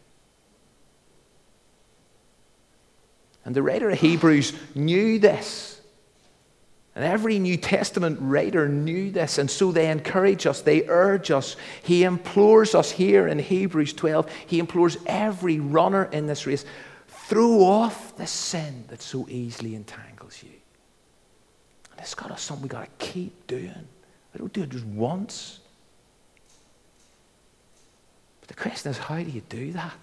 And 3.43 3.55
the 3.55 3.63
writer 3.63 3.89
of 3.89 3.99
Hebrews 3.99 4.53
knew 4.73 5.19
this. 5.19 5.74
And 6.95 7.03
every 7.03 7.39
New 7.39 7.57
Testament 7.57 8.19
writer 8.21 8.69
knew 8.69 9.11
this, 9.11 9.37
and 9.37 9.51
so 9.51 9.73
they 9.73 9.89
encourage 9.91 10.45
us, 10.45 10.61
they 10.61 10.87
urge 10.87 11.29
us. 11.29 11.57
He 11.83 12.03
implores 12.03 12.73
us 12.73 12.89
here 12.89 13.27
in 13.27 13.37
Hebrews 13.37 13.91
12, 13.93 14.31
he 14.47 14.59
implores 14.59 14.97
every 15.05 15.59
runner 15.59 16.05
in 16.05 16.25
this 16.25 16.47
race 16.47 16.63
throw 17.27 17.63
off 17.63 18.15
the 18.17 18.27
sin 18.27 18.85
that 18.89 19.01
so 19.01 19.27
easily 19.29 19.73
entangles 19.73 20.43
you. 20.43 20.51
And 21.91 22.01
it's 22.01 22.13
got 22.13 22.29
us 22.29 22.41
something 22.41 22.63
we've 22.63 22.71
got 22.71 22.83
to 22.99 23.05
keep 23.05 23.47
doing. 23.47 23.87
We 24.33 24.37
don't 24.37 24.53
do 24.53 24.63
it 24.63 24.69
just 24.69 24.85
once. 24.85 25.59
But 28.41 28.49
the 28.49 28.53
question 28.53 28.91
is, 28.91 28.97
how 28.97 29.17
do 29.17 29.29
you 29.29 29.41
do 29.49 29.71
that? 29.71 29.97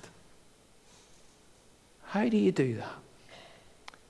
How 2.06 2.28
do 2.28 2.36
you 2.36 2.50
do 2.50 2.74
that? 2.76 2.94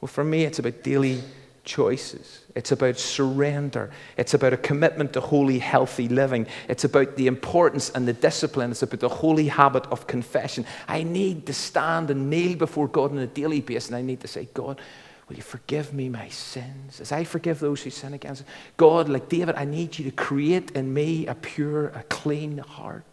Well, 0.01 0.09
for 0.09 0.25
me, 0.25 0.45
it's 0.45 0.59
about 0.59 0.83
daily 0.83 1.23
choices. 1.65 2.41
It's 2.55 2.73
about 2.73 2.99
surrender. 2.99 3.91
It's 4.17 4.35
about 4.35 4.53
a 4.53 4.57
commitment 4.57 5.13
to 5.15 5.21
holy, 5.21 5.59
healthy 5.59 6.09
living. 6.09 6.47
It's 6.69 6.85
about 6.85 7.17
the 7.17 7.27
importance 7.27 7.91
and 7.91 8.07
the 8.07 8.13
discipline. 8.13 8.73
It's 8.73 8.83
about 8.83 9.01
the 9.01 9.09
holy 9.09 9.49
habit 9.49 9.87
of 9.87 10.07
confession. 10.07 10.67
I 10.89 11.03
need 11.03 11.47
to 11.47 11.55
stand 11.55 12.11
and 12.11 12.29
kneel 12.29 12.57
before 12.57 12.89
God 12.89 13.13
on 13.13 13.19
a 13.19 13.27
daily 13.27 13.61
basis, 13.61 13.89
and 13.89 13.97
I 13.97 14.03
need 14.03 14.21
to 14.21 14.29
say, 14.29 14.49
God, 14.53 14.81
will 15.29 15.37
you 15.37 15.43
forgive 15.43 15.95
me 15.95 16.09
my 16.09 16.29
sins 16.29 17.01
as 17.01 17.13
I 17.13 17.25
forgive 17.25 17.61
those 17.61 17.83
who 17.83 17.91
sin 17.91 18.13
against 18.15 18.43
me? 18.43 18.49
God, 18.77 19.09
like 19.09 19.29
David, 19.29 19.55
I 19.55 19.65
need 19.65 19.99
you 19.99 20.05
to 20.05 20.11
create 20.11 20.73
in 20.73 20.93
me 20.93 21.27
a 21.27 21.35
pure, 21.35 21.89
a 21.89 22.03
clean 22.09 22.59
heart. 22.59 23.05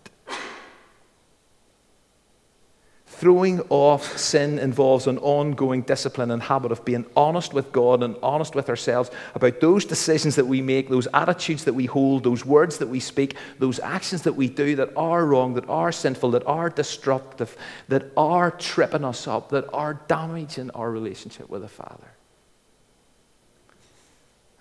Throwing 3.19 3.59
off 3.67 4.17
sin 4.17 4.59
involves 4.59 5.05
an 5.05 5.17
ongoing 5.17 5.81
discipline 5.81 6.31
and 6.31 6.41
habit 6.41 6.71
of 6.71 6.85
being 6.85 7.05
honest 7.17 7.53
with 7.53 7.69
God 7.73 8.01
and 8.01 8.15
honest 8.23 8.55
with 8.55 8.69
ourselves 8.69 9.11
about 9.35 9.59
those 9.59 9.83
decisions 9.83 10.37
that 10.37 10.47
we 10.47 10.61
make, 10.61 10.87
those 10.87 11.09
attitudes 11.13 11.65
that 11.65 11.73
we 11.73 11.85
hold, 11.85 12.23
those 12.23 12.45
words 12.45 12.77
that 12.77 12.87
we 12.87 13.01
speak, 13.01 13.35
those 13.57 13.77
actions 13.81 14.21
that 14.21 14.37
we 14.37 14.47
do 14.47 14.77
that 14.77 14.95
are 14.95 15.25
wrong, 15.25 15.55
that 15.55 15.67
are 15.67 15.91
sinful, 15.91 16.31
that 16.31 16.47
are 16.47 16.69
destructive, 16.69 17.57
that 17.89 18.09
are 18.15 18.51
tripping 18.51 19.03
us 19.03 19.27
up, 19.27 19.49
that 19.49 19.65
are 19.73 19.95
damaging 20.07 20.71
our 20.71 20.89
relationship 20.89 21.49
with 21.49 21.63
the 21.63 21.67
Father. 21.67 22.11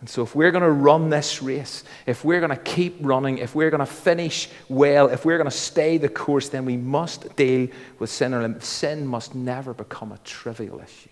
And 0.01 0.09
so, 0.09 0.23
if 0.23 0.37
we're 0.37 0.53
going 0.53 0.63
to 0.63 0.71
run 0.71 1.11
this 1.11 1.43
race, 1.43 1.83
if 2.07 2.25
we're 2.25 2.39
going 2.39 2.51
to 2.51 2.57
keep 2.57 2.99
running, 3.01 3.39
if 3.39 3.55
we're 3.55 3.71
going 3.71 3.81
to 3.81 3.87
finish 3.87 4.49
well, 4.69 5.09
if 5.09 5.25
we're 5.25 5.39
going 5.39 5.51
to 5.51 5.57
stay 5.57 5.99
the 5.99 6.09
course, 6.09 6.49
then 6.49 6.65
we 6.65 6.77
must 6.77 7.35
deal 7.35 7.69
with 7.99 8.09
sin. 8.09 8.61
Sin 8.61 9.07
must 9.07 9.35
never 9.35 9.75
become 9.75 10.13
a 10.13 10.19
trivial 10.19 10.81
issue. 10.81 11.11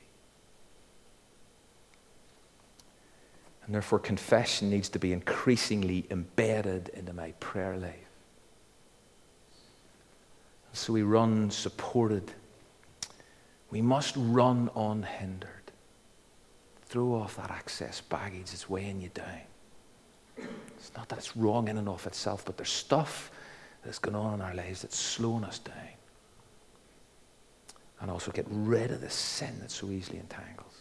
And 3.65 3.75
therefore, 3.75 3.99
confession 3.99 4.71
needs 4.71 4.89
to 4.91 5.01
be 5.01 5.13
increasingly 5.13 6.07
embedded 6.09 6.91
into 6.91 7.13
my 7.13 7.33
prayer 7.41 7.77
life. 7.77 7.95
So 10.73 10.93
we 10.93 11.03
run 11.03 11.51
supported. 11.51 12.31
We 13.71 13.83
must 13.83 14.15
run 14.17 14.71
unhindered. 14.77 15.56
Throw 16.97 17.17
off 17.17 17.37
that 17.37 17.51
excess 17.51 18.01
baggage 18.01 18.53
that's 18.53 18.71
weighing 18.71 19.03
you 19.03 19.11
down. 19.13 20.47
It's 20.79 20.91
not 20.97 21.11
that 21.11 21.19
it's 21.19 21.37
wrong 21.37 21.69
in 21.69 21.77
and 21.77 21.91
of 21.91 22.07
itself, 22.07 22.43
but 22.47 22.57
there's 22.57 22.71
stuff 22.71 23.31
that's 23.85 23.99
going 23.99 24.17
on 24.17 24.33
in 24.33 24.41
our 24.41 24.55
lives 24.55 24.81
that's 24.81 24.99
slowing 24.99 25.45
us 25.45 25.59
down. 25.59 25.75
And 28.01 28.11
also 28.11 28.31
get 28.31 28.47
rid 28.49 28.93
of 28.93 29.03
the 29.03 29.11
sin 29.11 29.59
that 29.61 29.71
so 29.71 29.91
easily 29.91 30.17
entangles. 30.17 30.73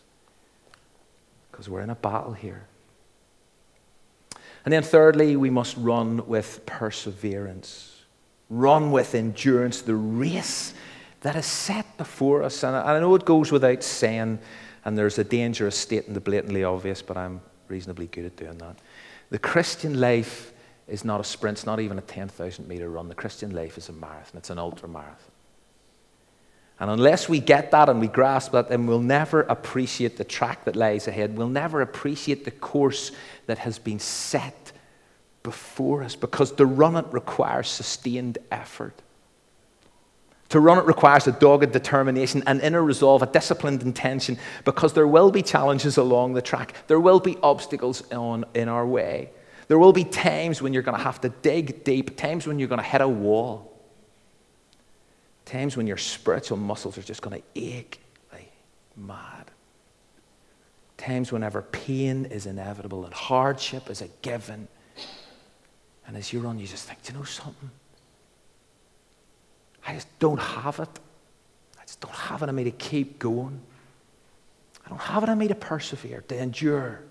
Because 1.52 1.68
we're 1.68 1.82
in 1.82 1.90
a 1.90 1.96
battle 1.96 2.32
here. 2.32 2.66
And 4.64 4.72
then, 4.74 4.84
thirdly, 4.84 5.36
we 5.36 5.50
must 5.50 5.76
run 5.76 6.26
with 6.28 6.66
perseverance. 6.66 8.04
Run 8.50 8.94
with 8.94 9.16
endurance 9.16 9.82
the 9.82 9.96
race 9.96 10.74
that 11.20 11.36
is 11.36 11.46
set 11.46 11.98
before 11.98 12.42
us. 12.42 12.64
And 12.64 12.74
I 12.74 12.98
know 13.02 13.14
it 13.16 13.26
goes 13.26 13.52
without 13.52 13.84
saying, 13.84 14.40
and 14.86 14.98
there's 14.98 15.18
a 15.18 15.24
dangerous 15.24 15.76
state 15.76 16.06
in 16.08 16.14
the 16.14 16.22
blatantly 16.22 16.64
obvious, 16.64 17.02
but 17.02 17.18
I'm 17.18 17.42
reasonably 17.68 18.08
good 18.08 18.26
at 18.26 18.36
doing 18.38 18.58
that. 18.60 18.78
The 19.32 19.40
Christian 19.40 20.00
life 20.00 20.54
is 20.88 21.04
not 21.04 21.20
a 21.20 21.24
sprint, 21.24 21.58
it's 21.58 21.66
not 21.66 21.80
even 21.80 21.98
a 21.98 22.02
10,000 22.02 22.68
meter 22.68 22.90
run. 22.90 23.10
The 23.10 23.16
Christian 23.16 23.56
life 23.56 23.78
is 23.78 23.90
a 23.90 23.94
marathon, 23.94 24.38
it's 24.38 24.52
an 24.52 24.60
ultra 24.60 24.88
marathon. 24.88 25.32
And 26.80 26.92
unless 26.92 27.30
we 27.30 27.40
get 27.40 27.72
that 27.72 27.88
and 27.90 28.02
we 28.02 28.08
grasp 28.08 28.52
that, 28.52 28.70
then 28.70 28.86
we'll 28.86 29.00
never 29.00 29.42
appreciate 29.42 30.18
the 30.18 30.26
track 30.26 30.66
that 30.66 30.76
lies 30.76 31.08
ahead. 31.08 31.38
We'll 31.38 31.48
never 31.48 31.82
appreciate 31.82 32.44
the 32.44 32.52
course 32.52 33.12
that 33.46 33.60
has 33.60 33.80
been 33.80 34.00
set 34.00 34.74
before 35.42 36.04
us 36.04 36.16
because 36.16 36.52
to 36.54 36.66
run 36.66 36.98
it 36.98 37.06
requires 37.12 37.70
sustained 37.70 38.40
effort. 38.52 39.02
To 40.50 40.60
run 40.60 40.78
it 40.78 40.86
requires 40.86 41.28
a 41.28 41.32
dogged 41.32 41.72
determination, 41.72 42.44
an 42.46 42.62
inner 42.62 42.84
resolve, 42.84 43.24
a 43.24 43.26
disciplined 43.26 43.82
intention, 43.82 44.38
because 44.64 44.94
there 44.94 45.08
will 45.08 45.32
be 45.32 45.42
challenges 45.42 45.98
along 45.98 46.34
the 46.34 46.42
track. 46.42 46.76
There 46.88 47.00
will 47.00 47.20
be 47.20 47.38
obstacles 47.42 48.10
on, 48.12 48.46
in 48.54 48.70
our 48.70 48.86
way. 48.86 49.32
There 49.68 49.80
will 49.80 49.94
be 49.94 50.04
times 50.04 50.62
when 50.62 50.74
you're 50.74 50.84
going 50.84 50.98
to 50.98 51.04
have 51.04 51.20
to 51.22 51.30
dig 51.30 51.84
deep, 51.84 52.16
times 52.16 52.46
when 52.46 52.60
you're 52.60 52.68
going 52.68 52.82
to 52.82 52.88
hit 52.88 53.02
a 53.02 53.08
wall, 53.08 53.74
times 55.46 55.76
when 55.76 55.88
your 55.88 55.98
spiritual 55.98 56.58
muscles 56.58 56.98
are 56.98 57.04
just 57.04 57.24
going 57.24 57.42
to 57.42 57.44
ache 57.56 58.00
like 58.32 58.52
mad. 58.96 59.50
Times 60.98 61.32
whenever 61.32 61.64
pain 61.64 62.26
is 62.26 62.46
inevitable 62.46 63.06
and 63.06 63.14
hardship 63.14 63.90
is 63.90 64.02
a 64.02 64.08
given. 64.22 64.68
And 66.08 66.16
as 66.16 66.32
you 66.32 66.40
run, 66.40 66.60
you 66.60 66.68
just 66.68 66.88
think, 66.88 67.02
do 67.04 67.14
you 67.14 67.20
know 67.20 67.26
something? 67.26 67.72
I 69.88 69.94
just 69.94 70.08
don't 70.20 70.40
have 70.40 70.80
it. 70.80 70.90
I 71.80 71.84
just 71.86 72.02
don't 72.02 72.14
have 72.14 72.42
it 72.44 72.50
in 72.50 72.56
me 72.56 72.64
to 72.64 72.72
keep 72.72 73.20
going. 73.20 73.62
I 74.86 74.90
don't 74.90 75.02
have 75.02 75.24
it 75.24 75.30
in 75.30 75.38
me 75.38 75.48
to 75.48 75.56
persevere, 75.56 76.24
to 76.28 76.38
endure. 76.38 77.02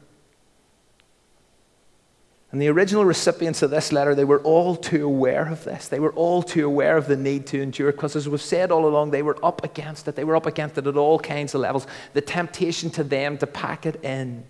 And 2.55 2.63
the 2.63 2.69
original 2.69 3.05
recipients 3.05 3.63
of 3.63 3.71
this 3.71 3.91
letter, 3.91 4.15
they 4.15 4.25
were 4.25 4.39
all 4.43 4.77
too 4.77 5.05
aware 5.07 5.49
of 5.49 5.65
this. 5.65 5.89
They 5.89 5.99
were 5.99 6.13
all 6.13 6.41
too 6.41 6.67
aware 6.67 6.97
of 6.97 7.09
the 7.09 7.17
need 7.17 7.49
to 7.49 7.61
endure 7.61 7.91
because, 7.91 8.15
as 8.15 8.29
we've 8.29 8.41
said 8.41 8.71
all 8.71 8.87
along, 8.87 9.11
they 9.11 9.23
were 9.23 9.37
up 9.45 9.65
against 9.65 10.07
it. 10.07 10.15
They 10.15 10.23
were 10.23 10.37
up 10.37 10.47
against 10.47 10.79
it 10.79 10.87
at 10.87 10.97
all 10.97 11.19
kinds 11.19 11.57
of 11.57 11.63
levels. 11.63 11.89
The 12.13 12.21
temptation 12.21 12.91
to 12.91 13.03
them 13.03 13.39
to 13.39 13.49
pack 13.49 13.87
it 13.87 14.05
in 14.05 14.45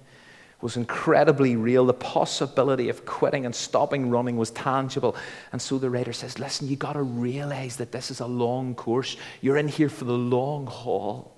was 0.65 0.79
incredibly 0.79 1.57
real. 1.57 1.85
The 1.85 1.93
possibility 1.93 2.89
of 2.89 3.05
quitting 3.05 3.45
and 3.45 3.55
stopping 3.55 4.09
running 4.09 4.39
was 4.39 4.51
tangible. 4.51 5.15
And 5.53 5.61
so 5.61 5.77
the 5.77 5.91
writer 5.91 6.15
says, 6.15 6.39
Listen, 6.39 6.69
you 6.69 6.75
got 6.75 6.95
to 6.95 7.03
realize 7.03 7.77
that 7.77 7.93
this 7.93 8.11
is 8.11 8.21
a 8.21 8.27
long 8.27 8.75
course. 8.75 9.19
You're 9.43 9.59
in 9.59 9.69
here 9.69 9.91
for 9.91 10.07
the 10.07 10.17
long 10.17 10.67
haul. 10.67 11.37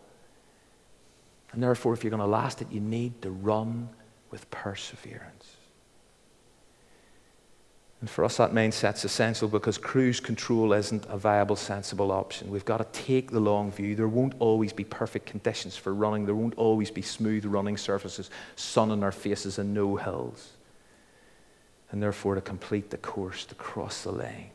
And 1.50 1.60
therefore, 1.60 1.92
if 1.92 2.04
you're 2.04 2.12
going 2.12 2.20
to 2.20 2.26
last 2.26 2.62
it, 2.62 2.70
you 2.70 2.80
need 2.80 3.20
to 3.22 3.30
run 3.30 3.88
with 4.30 4.48
perseverance. 4.52 5.35
And 8.00 8.10
for 8.10 8.24
us, 8.24 8.36
that 8.36 8.52
mindset's 8.52 9.04
essential 9.04 9.48
because 9.48 9.78
cruise 9.78 10.20
control 10.20 10.74
isn't 10.74 11.06
a 11.08 11.16
viable, 11.16 11.56
sensible 11.56 12.12
option. 12.12 12.50
We've 12.50 12.64
got 12.64 12.78
to 12.78 13.04
take 13.04 13.30
the 13.30 13.40
long 13.40 13.72
view. 13.72 13.94
There 13.94 14.06
won't 14.06 14.34
always 14.38 14.72
be 14.72 14.84
perfect 14.84 15.26
conditions 15.26 15.76
for 15.76 15.94
running, 15.94 16.26
there 16.26 16.34
won't 16.34 16.56
always 16.56 16.90
be 16.90 17.02
smooth 17.02 17.46
running 17.46 17.76
surfaces, 17.76 18.30
sun 18.54 18.90
in 18.90 19.02
our 19.02 19.12
faces, 19.12 19.58
and 19.58 19.72
no 19.72 19.96
hills. 19.96 20.52
And 21.90 22.02
therefore, 22.02 22.34
to 22.34 22.40
complete 22.40 22.90
the 22.90 22.98
course, 22.98 23.46
to 23.46 23.54
cross 23.54 24.02
the 24.02 24.12
line, 24.12 24.50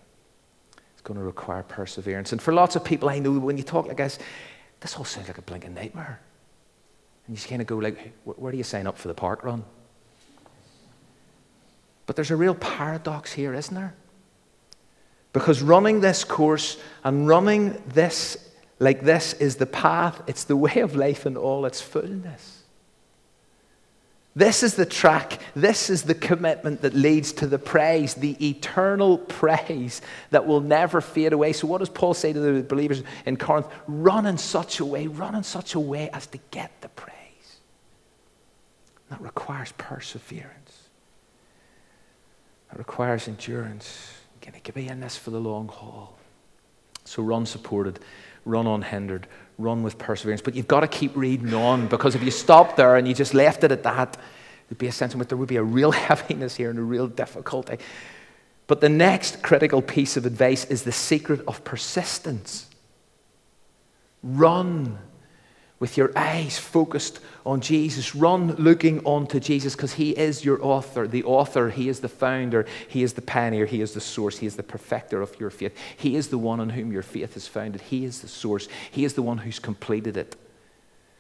it's 0.94 1.02
going 1.02 1.18
to 1.18 1.26
require 1.26 1.64
perseverance. 1.64 2.34
And 2.34 2.42
for 2.42 2.54
lots 2.54 2.76
of 2.76 2.84
people 2.84 3.10
I 3.10 3.20
know, 3.20 3.32
when 3.40 3.58
you 3.58 3.64
talk 3.64 3.88
like 3.88 3.98
this, 3.98 4.20
this 4.82 4.96
all 4.98 5.06
sounds 5.06 5.28
like 5.28 5.38
a 5.40 5.42
blinking 5.42 5.74
nightmare. 5.74 6.20
And 7.26 7.34
you 7.34 7.38
just 7.38 7.50
kind 7.50 7.62
of 7.62 7.68
go 7.68 7.78
like, 7.78 8.14
where 8.26 8.52
do 8.52 8.58
you 8.58 8.64
sign 8.64 8.86
up 8.86 8.98
for 8.98 9.08
the 9.08 9.14
park 9.14 9.44
run? 9.44 9.64
But 12.12 12.18
there's 12.18 12.32
a 12.32 12.36
real 12.36 12.56
paradox 12.56 13.32
here, 13.32 13.54
isn't 13.54 13.74
there? 13.74 13.96
Because 15.32 15.62
running 15.62 16.02
this 16.02 16.26
course 16.26 16.76
and 17.06 17.26
running 17.26 17.82
this 17.88 18.50
like 18.80 19.04
this 19.04 19.32
is 19.36 19.56
the 19.56 19.66
path, 19.66 20.22
it's 20.28 20.44
the 20.44 20.58
way 20.58 20.82
of 20.82 20.94
life 20.94 21.26
in 21.26 21.38
all 21.38 21.66
its 21.66 21.80
fullness. 21.80 22.64
This 24.36 24.62
is 24.62 24.76
the 24.76 24.86
track, 24.86 25.40
this 25.56 25.90
is 25.90 26.04
the 26.04 26.14
commitment 26.14 26.82
that 26.82 26.94
leads 26.94 27.32
to 27.32 27.48
the 27.48 27.58
praise, 27.58 28.14
the 28.14 28.36
eternal 28.46 29.18
praise 29.18 30.02
that 30.32 30.46
will 30.46 30.60
never 30.60 31.00
fade 31.00 31.32
away. 31.32 31.54
So, 31.54 31.66
what 31.66 31.78
does 31.78 31.88
Paul 31.88 32.14
say 32.14 32.34
to 32.34 32.40
the 32.42 32.62
believers 32.62 33.04
in 33.26 33.38
Corinth? 33.38 33.68
Run 33.88 34.26
in 34.26 34.38
such 34.38 34.82
a 34.82 34.86
way, 34.86 35.08
run 35.08 35.34
in 35.34 35.44
such 35.44 35.76
a 35.76 35.80
way 35.80 36.10
as 36.10 36.28
to 36.28 36.40
get 36.52 36.82
the 36.82 36.90
praise. 36.90 37.16
That 39.10 39.22
requires 39.22 39.72
perseverance. 39.78 40.90
It 42.72 42.78
requires 42.78 43.28
endurance. 43.28 44.14
Again, 44.42 44.56
it 44.56 44.64
can 44.64 44.74
be 44.74 44.88
in 44.88 45.00
this 45.00 45.18
for 45.18 45.32
the 45.32 45.40
long 45.40 45.68
haul. 45.68 46.18
So 47.06 47.22
run 47.24 47.46
supported, 47.46 48.00
run 48.46 48.68
unhindered, 48.68 49.28
run 49.58 49.84
with 49.84 49.98
perseverance. 49.98 50.42
But 50.42 50.56
you've 50.56 50.68
got 50.68 50.82
to 50.82 50.88
keep 50.88 51.16
reading 51.16 51.54
on 51.54 51.88
because 51.88 52.16
if 52.16 52.24
you 52.24 52.32
stop 52.32 52.76
there 52.76 52.96
and 52.96 53.08
you 53.08 53.14
just 53.14 53.34
left 53.34 53.64
it 53.64 53.72
at 53.72 53.84
that, 53.84 54.18
there'd 54.68 54.78
be 54.78 54.88
a 54.88 54.92
sense 54.92 55.14
in 55.14 55.20
which 55.20 55.30
there 55.30 55.38
would 55.38 55.50
be 55.50 55.58
a 55.58 55.64
real 55.64 55.92
heaviness 56.08 56.56
here 56.56 56.70
and 56.70 56.80
a 56.80 56.84
real 56.84 57.08
difficulty. 57.08 57.78
But 58.68 58.80
the 58.80 58.90
next 58.90 59.44
critical 59.44 59.82
piece 59.82 60.16
of 60.16 60.26
advice 60.26 60.66
is 60.66 60.84
the 60.84 60.94
secret 60.94 61.42
of 61.48 61.64
persistence. 61.64 62.68
Run 64.24 64.98
with 65.82 65.98
your 65.98 66.12
eyes 66.16 66.60
focused 66.60 67.20
on 67.44 67.60
Jesus. 67.60 68.16
Run 68.16 68.54
looking 68.58 69.04
onto 69.04 69.40
Jesus 69.40 69.76
because 69.76 69.94
He 69.94 70.12
is 70.12 70.46
your 70.46 70.64
author, 70.64 71.08
the 71.08 71.24
author. 71.24 71.70
He 71.70 71.90
is 71.90 72.02
the 72.02 72.08
founder. 72.08 72.68
He 72.88 73.02
is 73.02 73.14
the 73.14 73.22
pioneer. 73.24 73.66
He 73.66 73.82
is 73.82 73.94
the 73.94 74.00
source. 74.00 74.38
He 74.38 74.46
is 74.46 74.56
the 74.56 74.64
perfecter 74.64 75.24
of 75.24 75.38
your 75.40 75.50
faith. 75.50 75.76
He 75.98 76.16
is 76.16 76.28
the 76.28 76.38
one 76.38 76.60
on 76.60 76.70
whom 76.70 76.92
your 76.92 77.02
faith 77.02 77.36
is 77.36 77.48
founded. 77.48 77.82
He 77.82 78.06
is 78.06 78.22
the 78.22 78.28
source. 78.28 78.68
He 78.92 79.04
is 79.04 79.16
the 79.16 79.24
one 79.24 79.40
who's 79.40 79.58
completed 79.58 80.18
it. 80.18 80.36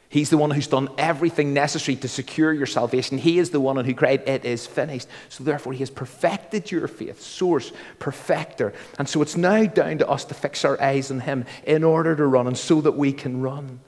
He's 0.10 0.30
the 0.30 0.38
one 0.38 0.52
who's 0.52 0.68
done 0.68 0.90
everything 0.98 1.54
necessary 1.56 1.96
to 1.96 2.08
secure 2.08 2.54
your 2.54 2.68
salvation. 2.68 3.18
He 3.18 3.40
is 3.40 3.50
the 3.50 3.62
one 3.62 3.84
who 3.84 3.96
cried, 3.96 4.28
It 4.28 4.46
is 4.46 4.68
finished. 4.68 5.08
So 5.30 5.44
therefore, 5.44 5.74
He 5.74 5.80
has 5.80 5.90
perfected 5.90 6.70
your 6.70 6.88
faith, 6.88 7.20
source, 7.20 7.72
perfecter. 7.98 8.74
And 9.00 9.10
so 9.10 9.24
it's 9.24 9.38
now 9.38 9.66
down 9.66 9.98
to 10.00 10.08
us 10.08 10.24
to 10.26 10.36
fix 10.36 10.64
our 10.66 10.80
eyes 10.80 11.10
on 11.10 11.22
Him 11.22 11.46
in 11.64 11.84
order 11.84 12.16
to 12.16 12.28
run 12.28 12.46
and 12.46 12.58
so 12.58 12.80
that 12.82 12.92
we 12.92 13.12
can 13.12 13.42
run. 13.42 13.80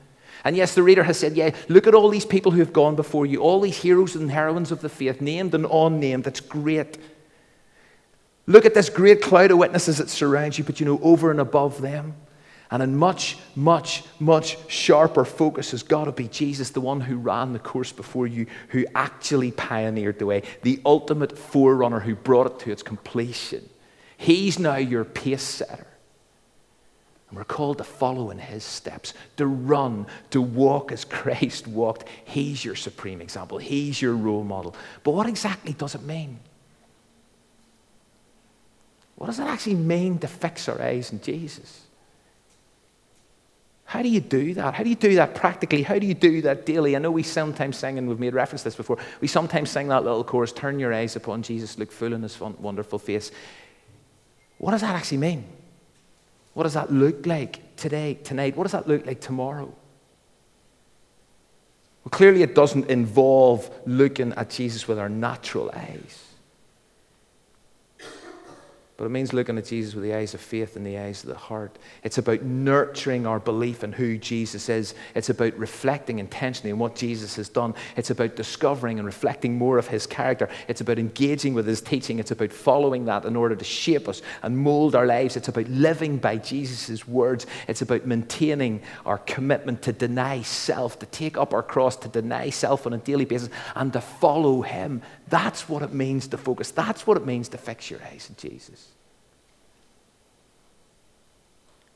And 0.43 0.57
yes, 0.57 0.75
the 0.75 0.83
reader 0.83 1.03
has 1.03 1.17
said, 1.17 1.35
yeah, 1.37 1.55
look 1.69 1.87
at 1.87 1.95
all 1.95 2.09
these 2.09 2.25
people 2.25 2.51
who 2.51 2.59
have 2.59 2.73
gone 2.73 2.95
before 2.95 3.25
you, 3.25 3.39
all 3.39 3.61
these 3.61 3.81
heroes 3.81 4.15
and 4.15 4.29
heroines 4.29 4.71
of 4.71 4.81
the 4.81 4.89
faith, 4.89 5.21
named 5.21 5.55
and 5.55 5.65
unnamed. 5.65 6.25
That's 6.25 6.41
great. 6.41 6.97
Look 8.45 8.65
at 8.65 8.73
this 8.73 8.89
great 8.89 9.21
cloud 9.21 9.51
of 9.51 9.57
witnesses 9.57 9.99
that 9.99 10.09
surrounds 10.09 10.57
you, 10.57 10.65
but 10.65 10.79
you 10.79 10.85
know, 10.85 10.99
over 11.01 11.31
and 11.31 11.39
above 11.39 11.81
them, 11.81 12.15
and 12.69 12.81
in 12.83 12.97
much, 12.97 13.37
much, 13.55 14.03
much 14.19 14.57
sharper 14.67 15.23
focus 15.25 15.71
has 15.71 15.83
got 15.83 16.05
to 16.05 16.11
be 16.11 16.27
Jesus, 16.27 16.71
the 16.71 16.81
one 16.81 16.99
who 16.99 17.17
ran 17.17 17.53
the 17.53 17.59
course 17.59 17.91
before 17.91 18.25
you, 18.25 18.47
who 18.69 18.85
actually 18.95 19.51
pioneered 19.51 20.17
the 20.17 20.25
way, 20.25 20.41
the 20.63 20.81
ultimate 20.83 21.37
forerunner 21.37 21.99
who 21.99 22.15
brought 22.15 22.47
it 22.47 22.59
to 22.59 22.71
its 22.71 22.81
completion. 22.81 23.69
He's 24.17 24.57
now 24.57 24.77
your 24.77 25.05
pace 25.05 25.43
setter. 25.43 25.85
We're 27.33 27.43
called 27.43 27.79
to 27.79 27.83
follow 27.83 28.29
in 28.29 28.37
his 28.37 28.63
steps, 28.63 29.13
to 29.37 29.47
run, 29.47 30.05
to 30.31 30.41
walk 30.41 30.91
as 30.91 31.05
Christ 31.19 31.67
walked. 31.67 32.07
He's 32.25 32.63
your 32.63 32.75
supreme 32.75 33.21
example, 33.21 33.57
he's 33.57 34.01
your 34.01 34.13
role 34.13 34.43
model. 34.43 34.75
But 35.03 35.11
what 35.11 35.27
exactly 35.27 35.73
does 35.73 35.95
it 35.95 36.03
mean? 36.03 36.39
What 39.15 39.27
does 39.27 39.39
it 39.39 39.43
actually 39.43 39.75
mean 39.75 40.19
to 40.19 40.27
fix 40.27 40.67
our 40.67 40.81
eyes 40.81 41.11
on 41.11 41.21
Jesus? 41.21 41.81
How 43.85 44.01
do 44.01 44.09
you 44.09 44.21
do 44.21 44.55
that? 44.55 44.73
How 44.73 44.83
do 44.83 44.89
you 44.89 44.95
do 44.95 45.15
that 45.15 45.35
practically? 45.35 45.83
How 45.83 45.99
do 45.99 46.07
you 46.07 46.15
do 46.15 46.41
that 46.41 46.65
daily? 46.65 46.95
I 46.95 46.99
know 46.99 47.11
we 47.11 47.21
sometimes 47.21 47.77
sing, 47.77 47.97
and 47.99 48.09
we've 48.09 48.19
made 48.19 48.33
reference 48.33 48.61
to 48.61 48.65
this 48.65 48.75
before, 48.75 48.97
we 49.21 49.27
sometimes 49.27 49.69
sing 49.69 49.87
that 49.89 50.03
little 50.03 50.23
chorus, 50.23 50.51
Turn 50.51 50.79
your 50.79 50.93
eyes 50.93 51.15
upon 51.15 51.43
Jesus, 51.43 51.77
look 51.77 51.91
full 51.91 52.13
in 52.13 52.23
his 52.23 52.39
wonderful 52.39 52.97
face. 52.97 53.31
What 54.57 54.71
does 54.71 54.81
that 54.81 54.95
actually 54.95 55.19
mean? 55.19 55.45
What 56.53 56.63
does 56.63 56.73
that 56.73 56.91
look 56.91 57.25
like 57.25 57.75
today, 57.75 58.15
tonight? 58.23 58.55
What 58.55 58.63
does 58.63 58.73
that 58.73 58.87
look 58.87 59.05
like 59.05 59.19
tomorrow? 59.19 59.73
Well, 62.03 62.09
clearly, 62.11 62.43
it 62.43 62.53
doesn't 62.53 62.89
involve 62.89 63.69
looking 63.85 64.33
at 64.33 64.49
Jesus 64.49 64.87
with 64.87 64.99
our 64.99 65.09
natural 65.09 65.71
eyes. 65.73 66.32
But 69.03 69.07
it 69.07 69.11
means 69.11 69.33
looking 69.33 69.57
at 69.57 69.65
Jesus 69.65 69.93
with 69.93 70.05
the 70.05 70.13
eyes 70.13 70.33
of 70.33 70.39
faith 70.39 70.77
and 70.77 70.85
the 70.85 70.97
eyes 70.97 71.25
of 71.25 71.29
the 71.29 71.35
heart. 71.35 71.77
It's 72.03 72.19
about 72.19 72.43
nurturing 72.43 73.27
our 73.27 73.37
belief 73.37 73.83
in 73.83 73.91
who 73.91 74.17
Jesus 74.17 74.69
is. 74.69 74.95
It's 75.13 75.27
about 75.27 75.53
reflecting 75.57 76.19
intentionally 76.19 76.71
on 76.71 76.79
what 76.79 76.95
Jesus 76.95 77.35
has 77.35 77.49
done. 77.49 77.75
It's 77.97 78.11
about 78.11 78.37
discovering 78.37 78.99
and 78.99 79.05
reflecting 79.05 79.57
more 79.57 79.77
of 79.77 79.89
his 79.89 80.07
character. 80.07 80.47
It's 80.69 80.79
about 80.79 80.99
engaging 80.99 81.53
with 81.53 81.67
his 81.67 81.81
teaching. 81.81 82.17
It's 82.17 82.31
about 82.31 82.53
following 82.53 83.03
that 83.03 83.25
in 83.25 83.35
order 83.35 83.57
to 83.57 83.65
shape 83.65 84.07
us 84.07 84.21
and 84.41 84.57
mold 84.57 84.95
our 84.95 85.05
lives. 85.05 85.35
It's 85.35 85.49
about 85.49 85.67
living 85.67 86.15
by 86.15 86.37
Jesus' 86.37 87.05
words. 87.05 87.45
It's 87.67 87.81
about 87.81 88.05
maintaining 88.05 88.83
our 89.05 89.17
commitment 89.17 89.81
to 89.81 89.91
deny 89.91 90.43
self, 90.43 90.97
to 90.99 91.05
take 91.07 91.35
up 91.35 91.53
our 91.53 91.61
cross, 91.61 91.97
to 91.97 92.07
deny 92.07 92.51
self 92.51 92.87
on 92.87 92.93
a 92.93 92.99
daily 92.99 93.25
basis, 93.25 93.49
and 93.75 93.91
to 93.91 93.99
follow 93.99 94.61
him. 94.61 95.01
That's 95.27 95.67
what 95.67 95.81
it 95.81 95.91
means 95.91 96.29
to 96.29 96.37
focus. 96.37 96.71
That's 96.71 97.05
what 97.05 97.17
it 97.17 97.25
means 97.25 97.49
to 97.49 97.57
fix 97.57 97.91
your 97.91 97.99
eyes 98.09 98.27
on 98.29 98.37
Jesus. 98.37 98.92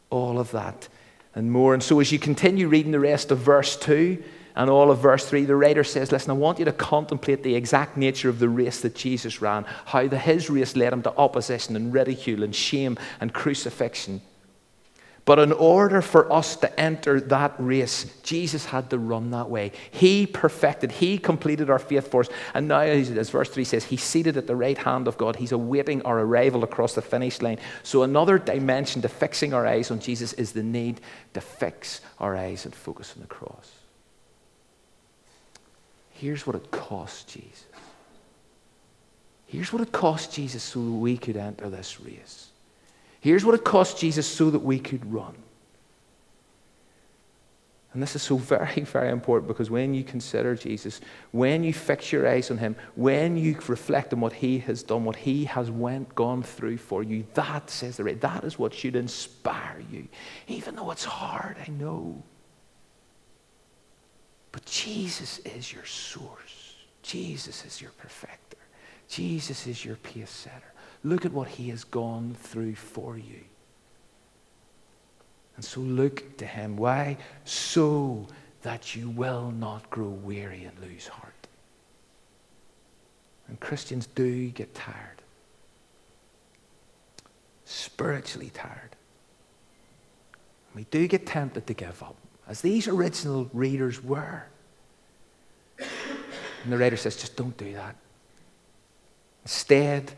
All 0.10 0.39
of 0.39 0.52
that 0.52 0.88
and 1.38 1.52
more. 1.52 1.74
And 1.74 1.84
so, 1.84 2.00
as 2.00 2.12
you 2.12 2.17
continue 2.17 2.67
reading 2.67 2.91
the 2.91 3.00
rest 3.00 3.32
of 3.32 3.38
verse 3.38 3.78
2 3.78 4.24
and 4.56 4.72
all 4.72 4.89
of 4.89 5.00
verse 5.00 5.30
3, 5.30 5.46
the 5.46 5.56
writer 5.56 5.84
says, 5.84 6.12
Listen, 6.12 6.32
I 6.32 6.34
want 6.34 6.58
you 6.58 6.65
to 6.65 6.72
contemplate 6.72 7.43
the 7.43 7.56
exact 7.56 7.96
nature 7.96 8.28
of 8.28 8.39
the 8.39 8.50
race 8.50 8.82
that 8.82 8.96
Jesus 8.96 9.39
ran, 9.39 9.63
how 9.86 10.08
the, 10.08 10.17
his 10.17 10.50
race 10.50 10.76
led 10.76 10.93
him 10.93 11.04
to 11.04 11.15
opposition 11.15 11.76
and 11.76 11.93
ridicule 11.93 12.41
and 12.41 12.56
shame 12.56 12.98
and 13.22 13.34
crucifixion. 13.34 14.22
But 15.28 15.40
in 15.40 15.52
order 15.52 16.02
for 16.02 16.32
us 16.32 16.56
to 16.56 16.80
enter 16.80 17.20
that 17.20 17.54
race, 17.58 18.06
Jesus 18.24 18.63
had 18.63 18.90
to 18.92 18.98
run 18.98 19.32
that 19.32 19.50
way. 19.50 19.74
He 19.92 20.26
perfected, 20.26 20.90
He 20.90 21.18
completed 21.18 21.70
our 21.70 21.80
faith 21.80 22.10
for 22.10 22.22
us. 22.22 22.30
And 22.54 22.70
now, 22.70 22.80
as 22.80 23.30
verse 23.30 23.50
3 23.50 23.66
says, 23.66 23.84
He's 23.84 24.02
seated 24.02 24.38
at 24.38 24.48
the 24.48 24.56
right 24.56 24.78
hand 24.78 25.06
of 25.06 25.18
God. 25.18 25.36
He's 25.36 25.52
awaiting 25.52 26.02
our 26.04 26.22
arrival 26.22 26.63
across 26.63 26.96
the 26.96 27.02
finish 27.02 27.42
line. 27.42 27.60
So, 27.84 28.04
another 28.04 28.40
dimension 28.40 29.02
to 29.02 29.10
fixing 29.10 29.54
our 29.54 29.68
eyes 29.68 29.92
on 29.92 30.00
Jesus 30.00 30.32
is 30.32 30.54
the 30.54 30.63
need 30.63 31.02
to 31.34 31.42
fix 31.42 32.00
our 32.20 32.38
eyes 32.38 32.63
and 32.63 32.74
focus 32.74 33.12
on 33.13 33.22
the 33.22 33.28
cross. 33.28 33.70
Here's 36.12 36.48
what 36.48 36.56
it 36.56 36.72
cost 36.72 37.28
Jesus. 37.28 37.66
Here's 39.46 39.74
what 39.74 39.82
it 39.82 39.92
cost 39.92 40.34
Jesus 40.34 40.63
so 40.63 40.80
we 40.80 41.18
could 41.18 41.36
enter 41.36 41.70
this 41.70 42.00
race. 42.00 42.47
Here's 43.19 43.43
what 43.43 43.56
it 43.56 43.63
cost 43.63 43.97
Jesus 43.97 44.27
so 44.27 44.49
that 44.51 44.60
we 44.60 44.80
could 44.80 45.12
run. 45.12 45.36
And 47.93 48.03
this 48.03 48.15
is 48.15 48.21
so 48.21 48.38
very, 48.38 48.82
very 48.82 49.10
important 49.10 49.47
because 49.47 49.71
when 49.71 49.93
you 49.95 50.03
consider 50.03 50.53
Jesus, 50.56 51.01
when 51.32 51.63
you 51.63 51.73
fix 51.73 52.12
your 52.12 52.27
eyes 52.27 52.51
on 52.51 52.58
him, 52.60 52.75
when 52.95 53.38
you 53.38 53.58
reflect 53.67 54.13
on 54.13 54.19
what 54.19 54.34
he 54.34 54.60
has 54.60 54.84
done, 54.84 55.03
what 55.03 55.15
he 55.15 55.45
has 55.45 55.71
went, 55.71 56.13
gone 56.13 56.43
through 56.43 56.77
for 56.77 57.01
you, 57.01 57.25
that 57.34 57.69
says 57.69 57.97
the 57.97 58.03
right. 58.03 58.21
That 58.21 58.43
is 58.43 58.60
what 58.60 58.73
should 58.73 58.95
inspire 58.95 59.82
you. 59.91 60.08
Even 60.47 60.75
though 60.75 60.91
it's 60.91 61.06
hard, 61.06 61.58
I 61.67 61.71
know. 61.71 62.21
But 64.51 64.65
Jesus 64.65 65.39
is 65.39 65.73
your 65.73 65.86
source. 65.86 66.75
Jesus 67.01 67.65
is 67.65 67.82
your 67.82 67.91
perfecter. 67.91 68.58
Jesus 69.08 69.65
is 69.65 69.84
your 69.84 69.95
pace 69.95 70.30
setter. 70.30 70.73
Look 71.08 71.26
at 71.26 71.32
what 71.32 71.48
he 71.48 71.70
has 71.70 71.86
gone 71.86 72.36
through 72.38 72.76
for 72.76 73.17
you. 73.17 73.39
And 75.56 75.63
so 75.63 75.80
look 75.80 76.38
to 76.38 76.46
him. 76.46 76.76
Why? 76.76 77.15
So 77.46 78.28
that 78.63 78.93
you 78.93 79.10
will 79.10 79.52
not 79.52 79.89
grow 79.89 80.10
weary 80.10 80.65
and 80.65 80.78
lose 80.82 81.08
heart. 81.08 81.48
And 83.48 83.58
Christians 83.58 84.08
do 84.08 84.50
get 84.50 84.76
tired, 84.76 85.22
spiritually 87.63 88.52
tired. 88.54 88.98
We 90.76 90.84
do 90.91 91.08
get 91.08 91.26
tempted 91.26 91.67
to 91.67 91.74
give 91.74 92.04
up, 92.04 92.17
as 92.50 92.60
these 92.60 92.89
original 92.89 93.50
readers 93.54 94.04
were. 94.04 94.43
And 95.80 96.74
the 96.74 96.78
writer 96.78 96.98
says, 96.98 97.15
just 97.15 97.38
don't 97.38 97.56
do 97.56 97.72
that. 97.76 97.96
Instead, 99.43 100.12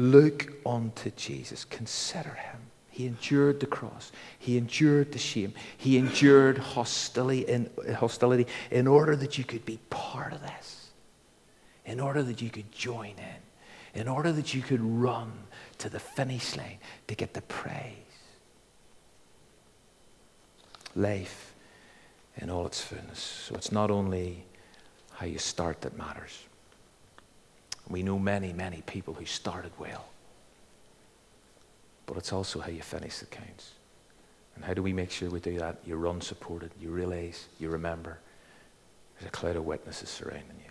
Look 0.00 0.54
unto 0.64 1.10
Jesus. 1.10 1.66
Consider 1.66 2.30
him. 2.30 2.56
He 2.88 3.06
endured 3.06 3.60
the 3.60 3.66
cross. 3.66 4.12
He 4.38 4.56
endured 4.56 5.12
the 5.12 5.18
shame. 5.18 5.52
He 5.76 5.98
endured 5.98 6.56
hostility 6.56 7.42
in, 7.42 7.68
hostility 7.96 8.46
in 8.70 8.86
order 8.86 9.14
that 9.14 9.36
you 9.36 9.44
could 9.44 9.66
be 9.66 9.78
part 9.90 10.32
of 10.32 10.40
this, 10.40 10.88
in 11.84 12.00
order 12.00 12.22
that 12.22 12.40
you 12.40 12.48
could 12.48 12.72
join 12.72 13.14
in, 13.18 14.00
in 14.00 14.08
order 14.08 14.32
that 14.32 14.54
you 14.54 14.62
could 14.62 14.80
run 14.80 15.32
to 15.76 15.90
the 15.90 16.00
finish 16.00 16.56
line 16.56 16.78
to 17.06 17.14
get 17.14 17.34
the 17.34 17.42
praise. 17.42 17.92
Life 20.96 21.54
in 22.38 22.48
all 22.48 22.64
its 22.64 22.80
fullness. 22.80 23.18
So 23.20 23.54
it's 23.54 23.70
not 23.70 23.90
only 23.90 24.44
how 25.12 25.26
you 25.26 25.38
start 25.38 25.82
that 25.82 25.98
matters. 25.98 26.46
We 27.90 28.02
know 28.02 28.18
many, 28.18 28.52
many 28.52 28.82
people 28.86 29.14
who 29.14 29.26
started 29.26 29.72
well. 29.78 30.06
But 32.06 32.16
it's 32.16 32.32
also 32.32 32.60
how 32.60 32.70
you 32.70 32.82
finish 32.82 33.18
that 33.18 33.30
counts. 33.30 33.72
And 34.54 34.64
how 34.64 34.74
do 34.74 34.82
we 34.82 34.92
make 34.92 35.10
sure 35.10 35.28
we 35.28 35.40
do 35.40 35.58
that? 35.58 35.78
You 35.84 35.96
run 35.96 36.20
supported. 36.20 36.70
You 36.80 36.90
realize, 36.90 37.46
you 37.58 37.68
remember. 37.68 38.18
There's 39.18 39.28
a 39.28 39.32
cloud 39.32 39.56
of 39.56 39.64
witnesses 39.64 40.08
surrounding 40.08 40.56
you. 40.64 40.70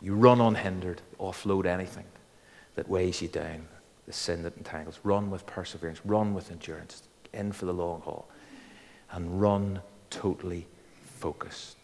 You 0.00 0.14
run 0.14 0.40
unhindered, 0.40 1.00
offload 1.18 1.66
anything 1.66 2.04
that 2.74 2.88
weighs 2.88 3.20
you 3.20 3.28
down, 3.28 3.66
the 4.06 4.12
sin 4.12 4.42
that 4.42 4.56
entangles. 4.56 5.00
Run 5.02 5.30
with 5.30 5.46
perseverance, 5.46 6.00
run 6.04 6.34
with 6.34 6.50
endurance, 6.50 7.02
in 7.32 7.52
for 7.52 7.66
the 7.66 7.72
long 7.72 8.02
haul, 8.02 8.28
and 9.10 9.40
run 9.40 9.80
totally 10.10 10.66
focused. 11.02 11.77